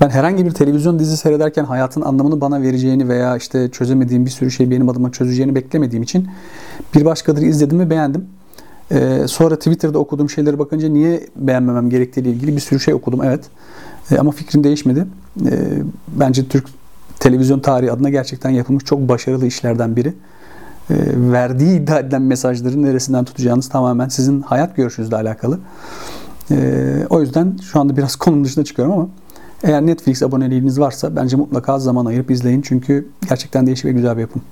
Ben 0.00 0.10
herhangi 0.10 0.46
bir 0.46 0.50
televizyon 0.50 0.98
dizi 0.98 1.16
seyrederken 1.16 1.64
hayatın 1.64 2.00
anlamını 2.00 2.40
bana 2.40 2.62
vereceğini 2.62 3.08
veya 3.08 3.36
işte 3.36 3.70
çözemediğim 3.70 4.26
bir 4.26 4.30
sürü 4.30 4.50
şey 4.50 4.70
benim 4.70 4.88
adıma 4.88 5.12
çözeceğini 5.12 5.54
beklemediğim 5.54 6.02
için 6.02 6.28
bir 6.94 7.04
başkadır 7.04 7.42
izledim 7.42 7.80
ve 7.80 7.90
beğendim. 7.90 8.24
Ee, 8.92 9.22
sonra 9.26 9.56
Twitter'da 9.56 9.98
okuduğum 9.98 10.30
şeylere 10.30 10.58
bakınca 10.58 10.88
niye 10.88 11.26
beğenmemem 11.36 11.90
gerektiğiyle 11.90 12.30
ilgili 12.30 12.56
bir 12.56 12.60
sürü 12.60 12.80
şey 12.80 12.94
okudum 12.94 13.24
evet. 13.24 13.44
Ee, 14.10 14.18
ama 14.18 14.30
fikrim 14.30 14.64
değişmedi. 14.64 15.06
Ee, 15.46 15.52
bence 16.08 16.48
Türk 16.48 16.66
televizyon 17.20 17.60
tarihi 17.60 17.92
adına 17.92 18.10
gerçekten 18.10 18.50
yapılmış 18.50 18.84
çok 18.84 19.08
başarılı 19.08 19.46
işlerden 19.46 19.96
biri. 19.96 20.08
Ee, 20.08 20.94
verdiği 21.16 21.80
iddia 21.80 21.98
edilen 21.98 22.22
mesajları 22.22 22.82
neresinden 22.82 23.24
tutacağınız 23.24 23.68
tamamen 23.68 24.08
sizin 24.08 24.42
hayat 24.42 24.76
görüşünüzle 24.76 25.16
alakalı. 25.16 25.58
Ee, 26.50 27.06
o 27.10 27.20
yüzden 27.20 27.56
şu 27.72 27.80
anda 27.80 27.96
biraz 27.96 28.16
konunun 28.16 28.44
dışına 28.44 28.64
çıkıyorum 28.64 28.94
ama 28.94 29.08
eğer 29.62 29.86
Netflix 29.86 30.22
aboneliğiniz 30.22 30.80
varsa 30.80 31.16
bence 31.16 31.36
mutlaka 31.36 31.78
zaman 31.78 32.06
ayırıp 32.06 32.30
izleyin. 32.30 32.62
Çünkü 32.62 33.08
gerçekten 33.28 33.66
değişik 33.66 33.84
ve 33.84 33.92
güzel 33.92 34.16
bir 34.16 34.20
yapım. 34.20 34.42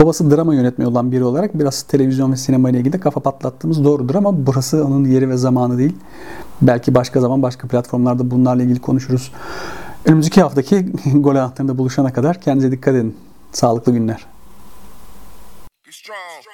Babası 0.00 0.30
drama 0.30 0.54
yönetmeni 0.54 0.88
olan 0.88 1.12
biri 1.12 1.24
olarak 1.24 1.58
biraz 1.58 1.82
televizyon 1.82 2.32
ve 2.32 2.36
sinema 2.36 2.70
ile 2.70 2.78
ilgili 2.78 3.00
kafa 3.00 3.20
patlattığımız 3.20 3.84
doğrudur 3.84 4.14
ama 4.14 4.46
burası 4.46 4.84
onun 4.84 5.04
yeri 5.04 5.28
ve 5.28 5.36
zamanı 5.36 5.78
değil. 5.78 5.96
Belki 6.62 6.94
başka 6.94 7.20
zaman 7.20 7.42
başka 7.42 7.68
platformlarda 7.68 8.30
bunlarla 8.30 8.62
ilgili 8.62 8.80
konuşuruz. 8.80 9.32
Önümüzdeki 10.04 10.42
haftaki 10.42 10.92
gol 11.14 11.36
anahtarında 11.36 11.78
buluşana 11.78 12.12
kadar 12.12 12.40
kendinize 12.40 12.72
dikkat 12.72 12.94
edin. 12.94 13.16
Sağlıklı 13.52 13.92
günler. 13.92 14.26
Strong. 15.90 16.52